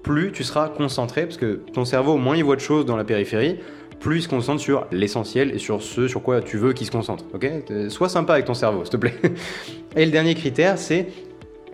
plus 0.03 0.33
tu 0.33 0.43
seras 0.43 0.69
concentré 0.69 1.25
parce 1.25 1.37
que 1.37 1.61
ton 1.73 1.85
cerveau, 1.85 2.17
moins 2.17 2.37
il 2.37 2.45
voit 2.45 2.57
de 2.57 2.61
choses 2.61 2.87
dans 2.87 2.97
la 2.97 3.05
périphérie, 3.05 3.59
plus 4.01 4.19
il 4.19 4.23
se 4.23 4.29
concentre 4.29 4.63
sur 4.63 4.87
l'essentiel 4.91 5.55
et 5.55 5.59
sur 5.59 5.83
ce 5.83 6.09
sur 6.09 6.23
quoi 6.23 6.41
tu 6.41 6.57
veux 6.57 6.73
qu'il 6.73 6.87
se 6.87 6.93
concentre. 6.93 7.25
Ok? 7.35 7.51
Sois 7.89 8.09
sympa 8.09 8.35
avec 8.35 8.47
ton 8.47 8.55
cerveau, 8.55 8.85
s'il 8.85 8.93
te 8.93 8.97
plaît. 8.97 9.15
Et 9.97 10.05
le 10.05 10.13
dernier 10.13 10.35
critère, 10.35 10.79
c'est 10.79 11.09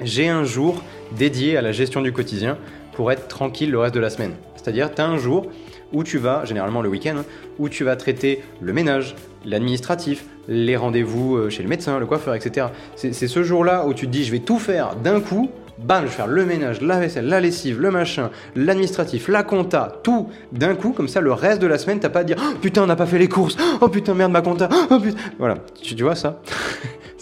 j'ai 0.00 0.28
un 0.28 0.44
jour 0.44 0.82
dédié 1.16 1.56
à 1.56 1.62
la 1.62 1.72
gestion 1.72 2.00
du 2.00 2.12
quotidien 2.12 2.56
pour 2.92 3.12
être 3.12 3.28
tranquille 3.28 3.70
le 3.70 3.78
reste 3.78 3.94
de 3.94 4.00
la 4.00 4.10
semaine. 4.10 4.32
C'est-à-dire, 4.64 4.94
tu 4.94 5.02
as 5.02 5.06
un 5.06 5.18
jour 5.18 5.46
où 5.92 6.02
tu 6.04 6.16
vas, 6.16 6.46
généralement 6.46 6.80
le 6.80 6.88
week-end, 6.88 7.16
où 7.58 7.68
tu 7.68 7.84
vas 7.84 7.96
traiter 7.96 8.42
le 8.62 8.72
ménage, 8.72 9.14
l'administratif, 9.44 10.24
les 10.48 10.76
rendez-vous 10.76 11.36
euh, 11.36 11.50
chez 11.50 11.62
le 11.62 11.68
médecin, 11.68 11.98
le 11.98 12.06
coiffeur, 12.06 12.34
etc. 12.34 12.68
C'est 12.96 13.12
ce 13.12 13.42
jour-là 13.42 13.86
où 13.86 13.92
tu 13.92 14.06
te 14.06 14.10
dis, 14.10 14.24
je 14.24 14.32
vais 14.32 14.38
tout 14.38 14.58
faire 14.58 14.96
d'un 14.96 15.20
coup. 15.20 15.50
Bam, 15.76 16.04
je 16.04 16.08
vais 16.08 16.14
faire 16.14 16.28
le 16.28 16.46
ménage, 16.46 16.80
la 16.80 17.00
vaisselle, 17.00 17.26
la 17.26 17.40
lessive, 17.40 17.80
le 17.80 17.90
machin, 17.90 18.30
l'administratif, 18.54 19.26
la 19.26 19.42
compta, 19.42 20.00
tout 20.04 20.28
d'un 20.52 20.76
coup, 20.76 20.92
comme 20.92 21.08
ça 21.08 21.20
le 21.20 21.32
reste 21.32 21.60
de 21.60 21.66
la 21.66 21.78
semaine, 21.78 21.98
t'as 21.98 22.10
pas 22.10 22.20
à 22.20 22.24
dire 22.24 22.36
oh, 22.40 22.54
putain, 22.62 22.84
on 22.84 22.86
n'a 22.86 22.94
pas 22.94 23.06
fait 23.06 23.18
les 23.18 23.28
courses, 23.28 23.56
oh 23.80 23.88
putain, 23.88 24.14
merde, 24.14 24.30
ma 24.30 24.40
compta, 24.40 24.68
oh 24.90 25.00
putain. 25.00 25.18
Voilà, 25.36 25.56
tu 25.82 26.00
vois 26.00 26.14
ça? 26.14 26.40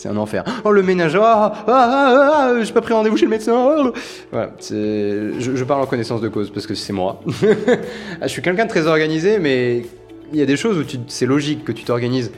C'est 0.03 0.09
un 0.09 0.17
enfer. 0.17 0.43
Oh, 0.65 0.73
le 0.73 0.83
ménage, 0.83 1.15
ah, 1.15 1.53
ah, 1.55 1.63
ah, 1.69 2.33
ah 2.35 2.65
j'ai 2.65 2.73
pas 2.73 2.81
pris 2.81 2.93
rendez-vous 2.93 3.17
chez 3.17 3.27
le 3.27 3.31
médecin. 3.31 3.93
Voilà, 4.33 4.51
je, 4.61 5.33
je, 5.39 5.65
parle 5.65 5.81
en 5.81 5.87
connaissance 5.87 6.21
de 6.21 6.29
cause 6.29 6.51
parce 6.51 6.67
que 6.67 6.75
c'est 6.75 6.93
moi. 6.93 7.21
je 8.23 8.27
suis 8.27 8.43
quelqu'un 8.43 8.65
de 8.65 8.69
très 8.69 8.89
organisé, 8.89 9.39
mais 9.39 9.85
il 10.33 10.39
y 10.41 10.43
a 10.43 10.47
des 10.47 10.57
choses 10.57 10.77
où 10.77 10.83
c'est 11.07 11.27
logique 11.27 11.65
que 11.65 11.71
tu 11.71 11.85
t'organises. 11.85 12.33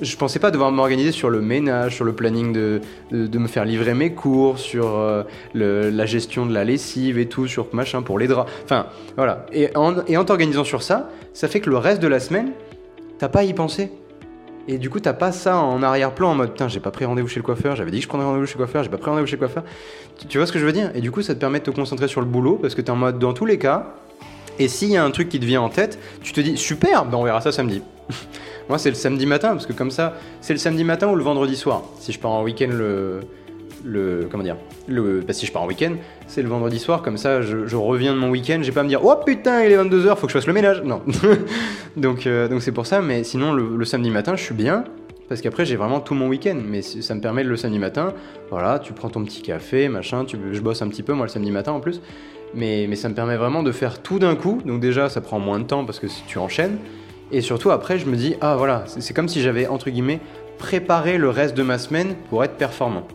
Je 0.00 0.16
pensais 0.16 0.38
pas 0.38 0.52
devoir 0.52 0.70
m'organiser 0.70 1.10
sur 1.10 1.28
le 1.28 1.40
ménage, 1.40 1.96
sur 1.96 2.04
le 2.04 2.12
planning 2.12 2.52
de, 2.52 2.80
de, 3.10 3.38
me 3.38 3.48
faire 3.48 3.64
livrer 3.64 3.94
mes 3.94 4.12
cours, 4.12 4.60
sur 4.60 4.96
euh, 4.96 5.24
la 5.54 6.06
gestion 6.06 6.46
de 6.46 6.54
la 6.54 6.62
lessive 6.62 7.18
et 7.18 7.26
tout, 7.26 7.48
sur 7.48 7.66
machin 7.72 8.02
pour 8.02 8.16
les 8.20 8.28
draps. 8.28 8.50
Enfin, 8.64 8.86
voilà. 9.16 9.46
Et 9.52 9.76
en, 9.76 10.06
et 10.06 10.16
en 10.16 10.24
t'organisant 10.24 10.64
sur 10.64 10.84
ça, 10.84 11.10
ça 11.32 11.48
fait 11.48 11.58
que 11.58 11.70
le 11.70 11.78
reste 11.78 12.00
de 12.00 12.08
la 12.08 12.20
semaine, 12.20 12.52
t'as 13.18 13.28
pas 13.28 13.40
à 13.40 13.44
y 13.44 13.54
penser. 13.54 13.90
Et 14.68 14.78
du 14.78 14.90
coup, 14.90 15.00
t'as 15.00 15.12
pas 15.12 15.32
ça 15.32 15.56
en 15.56 15.82
arrière-plan 15.82 16.30
en 16.30 16.34
mode 16.34 16.50
putain, 16.52 16.68
j'ai 16.68 16.80
pas 16.80 16.92
pris 16.92 17.04
rendez-vous 17.04 17.28
chez 17.28 17.40
le 17.40 17.44
coiffeur, 17.44 17.74
j'avais 17.74 17.90
dit 17.90 17.98
que 17.98 18.04
je 18.04 18.08
prendrais 18.08 18.26
rendez-vous 18.26 18.46
chez 18.46 18.54
le 18.54 18.58
coiffeur, 18.58 18.84
j'ai 18.84 18.90
pas 18.90 18.98
pris 18.98 19.10
rendez-vous 19.10 19.26
chez 19.26 19.36
le 19.36 19.40
coiffeur. 19.40 19.64
Tu, 20.28 20.38
vois 20.38 20.46
ce 20.46 20.52
que 20.52 20.58
je 20.58 20.64
veux 20.64 20.72
dire? 20.72 20.90
Et 20.94 21.00
du 21.00 21.10
coup, 21.10 21.22
ça 21.22 21.34
te 21.34 21.40
permet 21.40 21.58
de 21.58 21.64
te 21.64 21.70
concentrer 21.70 22.06
sur 22.06 22.20
le 22.20 22.26
boulot 22.26 22.58
parce 22.60 22.74
que 22.74 22.80
t'es 22.80 22.90
en 22.90 22.96
mode 22.96 23.18
dans 23.18 23.32
tous 23.32 23.46
les 23.46 23.58
cas. 23.58 23.94
Et 24.58 24.68
s'il 24.68 24.90
y 24.90 24.96
a 24.96 25.04
un 25.04 25.10
truc 25.10 25.28
qui 25.28 25.40
te 25.40 25.44
vient 25.44 25.62
en 25.62 25.68
tête, 25.68 25.98
tu 26.22 26.32
te 26.32 26.40
dis 26.40 26.56
super, 26.56 27.06
ben 27.06 27.16
on 27.18 27.24
verra 27.24 27.40
ça 27.40 27.50
samedi. 27.50 27.82
Moi, 28.68 28.78
c'est 28.78 28.90
le 28.90 28.94
samedi 28.94 29.26
matin 29.26 29.50
parce 29.50 29.66
que 29.66 29.72
comme 29.72 29.90
ça, 29.90 30.14
c'est 30.40 30.52
le 30.52 30.58
samedi 30.58 30.84
matin 30.84 31.08
ou 31.08 31.16
le 31.16 31.24
vendredi 31.24 31.56
soir. 31.56 31.82
Si 31.98 32.12
je 32.12 32.20
pars 32.20 32.30
en 32.30 32.44
week-end 32.44 32.70
le 32.70 33.20
le 33.84 34.28
comment 34.30 34.42
dire 34.42 34.56
le 34.88 35.20
bah, 35.20 35.32
si 35.32 35.46
je 35.46 35.52
pars 35.52 35.62
en 35.62 35.66
week-end 35.66 35.94
c'est 36.26 36.42
le 36.42 36.48
vendredi 36.48 36.78
soir 36.78 37.02
comme 37.02 37.16
ça 37.16 37.42
je, 37.42 37.76
reviens 37.76 38.14
de 38.14 38.18
mon 38.18 38.30
week-end 38.30 38.60
j'ai 38.62 38.72
pas 38.72 38.80
à 38.80 38.84
me 38.84 38.88
dire 38.88 39.04
oh 39.04 39.14
putain 39.24 39.64
il 39.64 39.72
est 39.72 39.76
22h 39.76 40.16
faut 40.16 40.26
que 40.26 40.32
je 40.32 40.38
fasse 40.38 40.46
le 40.46 40.52
ménage. 40.52 40.82
Non. 40.82 41.02
Donc 41.96 42.26
euh, 42.26 42.48
donc 42.48 42.62
c'est 42.62 42.72
pour 42.72 42.86
ça 42.86 43.02
mais 43.02 43.24
sinon 43.24 43.52
le, 43.52 43.84
samedi 43.84 44.10
matin 44.10 44.36
je 44.36 44.42
suis 44.42 44.54
bien 44.54 44.84
parce 45.28 45.40
qu'après 45.40 45.64
j'ai 45.64 45.76
vraiment 45.76 46.00
tout 46.00 46.14
mon 46.14 46.28
week-end. 46.28 46.58
Mais 46.64 46.82
ça 46.82 47.14
me 47.14 47.20
permet 47.20 47.44
le 47.44 47.56
samedi 47.56 47.78
matin 47.78 48.12
voilà 48.50 48.78
tu 48.78 48.92
prends 48.92 49.08
ton 49.08 49.24
petit 49.24 49.42
café 49.42 49.88
machin 49.88 50.24
tu 50.24 50.36
je 50.52 50.60
bosse 50.60 50.82
un 50.82 50.88
petit 50.88 51.02
peu 51.02 51.12
moi 51.12 51.26
le 51.26 51.30
samedi 51.30 51.50
matin 51.50 51.72
en 51.72 51.80
plus. 51.80 52.00
Mais 52.54 52.94
ça 52.96 53.08
me 53.08 53.14
permet 53.14 53.36
vraiment 53.36 53.62
de 53.62 53.72
faire 53.72 54.02
tout 54.02 54.18
d'un 54.18 54.36
coup. 54.36 54.60
Donc 54.64 54.80
déjà 54.80 55.08
ça 55.08 55.20
prend 55.20 55.38
moins 55.38 55.58
de 55.58 55.64
temps 55.64 55.84
parce 55.84 55.98
que 55.98 56.06
tu 56.26 56.38
enchaînes. 56.38 56.78
Et 57.30 57.40
surtout 57.40 57.70
après 57.70 57.98
je 57.98 58.06
me 58.06 58.16
dis 58.16 58.36
ah 58.40 58.56
voilà 58.56 58.84
c'est 58.86 59.14
comme 59.14 59.28
si 59.28 59.40
j'avais 59.40 59.66
entre 59.66 59.90
guillemets 59.90 60.20
préparé 60.58 61.18
le 61.18 61.28
reste 61.28 61.56
de 61.56 61.62
ma 61.62 61.78
semaine 61.78 62.14
pour 62.30 62.44
être 62.44 62.54
performant 62.54 63.06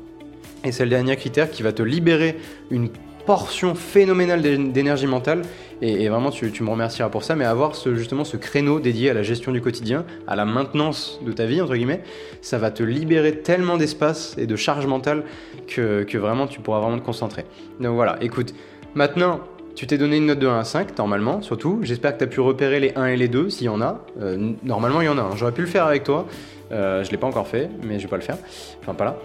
et 0.63 0.71
c'est 0.71 0.83
le 0.83 0.89
dernier 0.89 1.15
critère 1.15 1.49
qui 1.49 1.63
va 1.63 1.71
te 1.71 1.83
libérer 1.83 2.37
une 2.71 2.89
portion 3.27 3.75
phénoménale 3.75 4.41
d'énergie 4.71 5.05
mentale. 5.05 5.41
Et, 5.81 6.07
vraiment, 6.07 6.31
tu, 6.31 6.63
me 6.63 6.69
remercieras 6.69 7.09
pour 7.09 7.23
ça. 7.23 7.35
Mais 7.35 7.45
avoir 7.45 7.75
justement 7.75 8.23
ce 8.23 8.37
créneau 8.37 8.79
dédié 8.79 9.11
à 9.11 9.13
la 9.13 9.21
gestion 9.21 9.51
du 9.51 9.61
quotidien, 9.61 10.05
à 10.27 10.35
la 10.35 10.45
maintenance 10.45 11.19
de 11.23 11.31
ta 11.33 11.45
vie, 11.45 11.61
entre 11.61 11.75
guillemets, 11.75 12.01
ça 12.41 12.57
va 12.57 12.71
te 12.71 12.81
libérer 12.81 13.39
tellement 13.39 13.77
d'espace 13.77 14.35
et 14.39 14.47
de 14.47 14.55
charge 14.55 14.87
mentale 14.87 15.23
que, 15.67 16.17
vraiment 16.17 16.47
tu 16.47 16.61
pourras 16.61 16.79
vraiment 16.79 16.97
te 16.97 17.05
concentrer. 17.05 17.45
Donc 17.79 17.95
voilà, 17.95 18.17
écoute, 18.21 18.55
maintenant, 18.95 19.41
tu 19.75 19.85
t'es 19.85 19.99
donné 19.99 20.17
une 20.17 20.25
note 20.25 20.39
de 20.39 20.47
1 20.47 20.59
à 20.59 20.63
5, 20.63 20.97
normalement, 20.97 21.41
surtout. 21.43 21.79
J'espère 21.83 22.13
que 22.13 22.19
tu 22.19 22.23
as 22.23 22.27
pu 22.27 22.39
repérer 22.39 22.79
les 22.79 22.93
1 22.95 23.07
et 23.07 23.17
les 23.17 23.27
2, 23.27 23.49
s'il 23.49 23.65
y 23.65 23.69
en 23.69 23.81
a. 23.81 24.03
Euh, 24.19 24.53
normalement, 24.63 25.01
il 25.01 25.05
y 25.05 25.09
en 25.09 25.17
a. 25.19 25.29
J'aurais 25.35 25.51
pu 25.51 25.61
le 25.61 25.67
faire 25.67 25.85
avec 25.85 26.03
toi. 26.03 26.25
Euh, 26.71 27.03
je 27.03 27.09
ne 27.09 27.11
l'ai 27.11 27.17
pas 27.17 27.27
encore 27.27 27.47
fait, 27.47 27.69
mais 27.83 27.99
je 27.99 28.03
vais 28.03 28.09
pas 28.09 28.15
le 28.15 28.23
faire. 28.23 28.37
Enfin, 28.81 28.95
pas 28.95 29.05
là. 29.05 29.17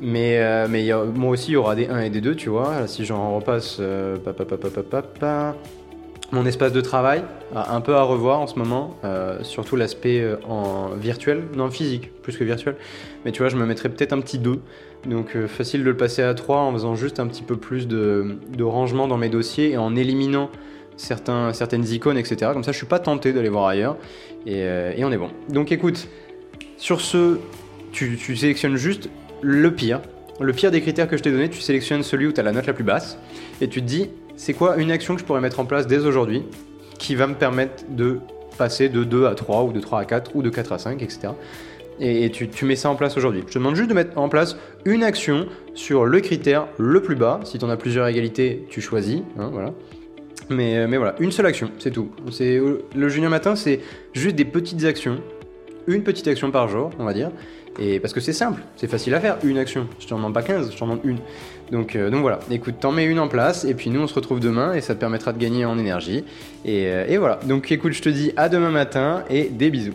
Mais, 0.00 0.38
euh, 0.38 0.66
mais 0.68 0.88
moi 1.14 1.30
aussi, 1.30 1.50
il 1.50 1.54
y 1.54 1.56
aura 1.56 1.74
des 1.74 1.88
1 1.88 2.00
et 2.00 2.10
des 2.10 2.20
2, 2.20 2.34
tu 2.34 2.48
vois. 2.48 2.86
si 2.86 3.04
j'en 3.04 3.36
repasse... 3.36 3.80
mon 6.32 6.46
espace 6.46 6.72
de 6.72 6.80
travail 6.80 7.24
un 7.54 7.80
peu 7.80 7.96
à 7.96 8.02
revoir 8.02 8.40
en 8.40 8.46
ce 8.46 8.58
moment, 8.58 8.96
surtout 9.42 9.76
l'aspect 9.76 10.24
en 10.48 10.90
virtuel, 10.90 11.42
non 11.56 11.70
physique, 11.70 12.10
plus 12.22 12.36
que 12.36 12.44
virtuel. 12.44 12.76
Mais 13.24 13.32
tu 13.32 13.42
vois, 13.42 13.48
je 13.48 13.56
me 13.56 13.66
mettrais 13.66 13.88
peut-être 13.88 14.12
un 14.12 14.20
petit 14.20 14.38
2 14.38 14.60
donc 15.06 15.34
euh, 15.34 15.48
facile 15.48 15.80
de 15.80 15.86
le 15.86 15.96
passer 15.96 16.22
à 16.22 16.34
3 16.34 16.58
en 16.58 16.72
faisant 16.72 16.94
juste 16.94 17.20
un 17.20 17.26
petit 17.26 17.42
peu 17.42 17.56
plus 17.56 17.88
de, 17.88 18.36
rangement 18.60 19.08
dans 19.08 19.16
mes 19.16 19.28
dossiers 19.28 19.70
et 19.70 19.78
en 19.78 19.96
éliminant 19.96 20.50
certains, 20.96 21.52
certaines 21.52 21.88
icônes, 21.88 22.18
etc. 22.18 22.50
Comme 22.52 22.64
ça, 22.64 22.72
je 22.72 22.76
suis 22.76 22.86
pas 22.86 22.98
tenté 22.98 23.32
d'aller 23.32 23.48
voir 23.48 23.66
ailleurs 23.66 23.96
euh, 24.46 24.92
et, 24.96 25.04
on 25.04 25.10
est 25.10 25.16
bon. 25.16 25.30
Donc 25.48 25.72
écoute, 25.72 26.08
sur 26.76 27.00
ce, 27.00 27.38
tu, 27.92 28.18
sélectionnes 28.36 28.76
juste 28.76 29.08
le 29.42 29.74
pire. 29.74 30.00
Le 30.40 30.52
pire 30.52 30.70
des 30.70 30.80
critères 30.80 31.08
que 31.08 31.16
je 31.16 31.22
t'ai 31.22 31.30
donné, 31.30 31.50
tu 31.50 31.60
sélectionnes 31.60 32.02
celui 32.02 32.26
où 32.26 32.32
tu 32.32 32.40
as 32.40 32.42
la 32.42 32.52
note 32.52 32.66
la 32.66 32.72
plus 32.72 32.84
basse 32.84 33.18
et 33.60 33.68
tu 33.68 33.82
te 33.82 33.86
dis, 33.86 34.08
c'est 34.36 34.54
quoi 34.54 34.76
une 34.76 34.90
action 34.90 35.14
que 35.14 35.20
je 35.20 35.26
pourrais 35.26 35.40
mettre 35.40 35.60
en 35.60 35.66
place 35.66 35.86
dès 35.86 35.98
aujourd'hui 35.98 36.44
qui 36.98 37.14
va 37.14 37.26
me 37.26 37.34
permettre 37.34 37.84
de 37.90 38.20
passer 38.56 38.88
de 38.88 39.04
2 39.04 39.26
à 39.26 39.34
3 39.34 39.64
ou 39.64 39.72
de 39.72 39.80
3 39.80 40.00
à 40.00 40.04
4 40.04 40.34
ou 40.34 40.42
de 40.42 40.50
4 40.50 40.72
à 40.72 40.78
5, 40.78 41.02
etc 41.02 41.30
et, 42.00 42.30
tu, 42.30 42.64
mets 42.64 42.76
ça 42.76 42.90
en 42.90 42.96
place 42.96 43.16
aujourd'hui. 43.16 43.42
Je 43.46 43.52
te 43.52 43.58
demande 43.58 43.76
juste 43.76 43.88
de 43.88 43.94
mettre 43.94 44.18
en 44.18 44.28
place 44.28 44.56
une 44.84 45.02
action 45.02 45.46
sur 45.74 46.06
le 46.06 46.20
critère 46.20 46.66
le 46.78 47.02
plus 47.02 47.14
bas. 47.14 47.40
Si 47.44 47.58
tu 47.58 47.64
en 47.64 47.70
as 47.70 47.76
plusieurs 47.76 48.06
égalités, 48.08 48.64
tu 48.70 48.80
choisis. 48.80 49.20
Hein, 49.38 49.50
voilà. 49.52 49.74
Mais, 50.48 50.86
mais, 50.86 50.96
voilà, 50.96 51.14
une 51.20 51.30
seule 51.30 51.46
action, 51.46 51.70
c'est 51.78 51.90
tout. 51.90 52.10
C'est, 52.30 52.60
le 52.96 53.08
junior 53.08 53.30
matin, 53.30 53.54
c'est 53.54 53.80
juste 54.14 54.34
des 54.34 54.44
petites 54.44 54.84
actions. 54.84 55.20
Une 55.86 56.02
petite 56.02 56.26
action 56.26 56.50
par 56.50 56.68
jour, 56.68 56.90
on 56.98 57.04
va 57.04 57.12
dire. 57.12 57.30
Et 57.80 57.98
parce 57.98 58.12
que 58.12 58.20
c'est 58.20 58.34
simple, 58.34 58.60
c'est 58.76 58.88
facile 58.88 59.14
à 59.14 59.20
faire, 59.20 59.38
une 59.42 59.56
action. 59.56 59.88
Je 59.98 60.06
t'en 60.06 60.16
demande 60.16 60.34
pas 60.34 60.42
15, 60.42 60.70
je 60.72 60.76
t'en 60.76 60.86
demande 60.86 61.00
une. 61.02 61.18
Donc, 61.72 61.96
euh, 61.96 62.10
donc 62.10 62.20
voilà, 62.20 62.40
écoute, 62.50 62.74
t'en 62.78 62.92
mets 62.92 63.06
une 63.06 63.18
en 63.18 63.28
place, 63.28 63.64
et 63.64 63.74
puis 63.74 63.88
nous 63.90 64.00
on 64.00 64.06
se 64.06 64.14
retrouve 64.14 64.38
demain, 64.38 64.74
et 64.74 64.80
ça 64.80 64.94
te 64.94 65.00
permettra 65.00 65.32
de 65.32 65.38
gagner 65.38 65.64
en 65.64 65.78
énergie. 65.78 66.24
Et, 66.64 66.86
euh, 66.88 67.06
et 67.08 67.16
voilà, 67.16 67.40
donc 67.46 67.72
écoute, 67.72 67.92
je 67.92 68.02
te 68.02 68.08
dis 68.10 68.32
à 68.36 68.48
demain 68.48 68.70
matin, 68.70 69.24
et 69.30 69.44
des 69.44 69.70
bisous. 69.70 69.94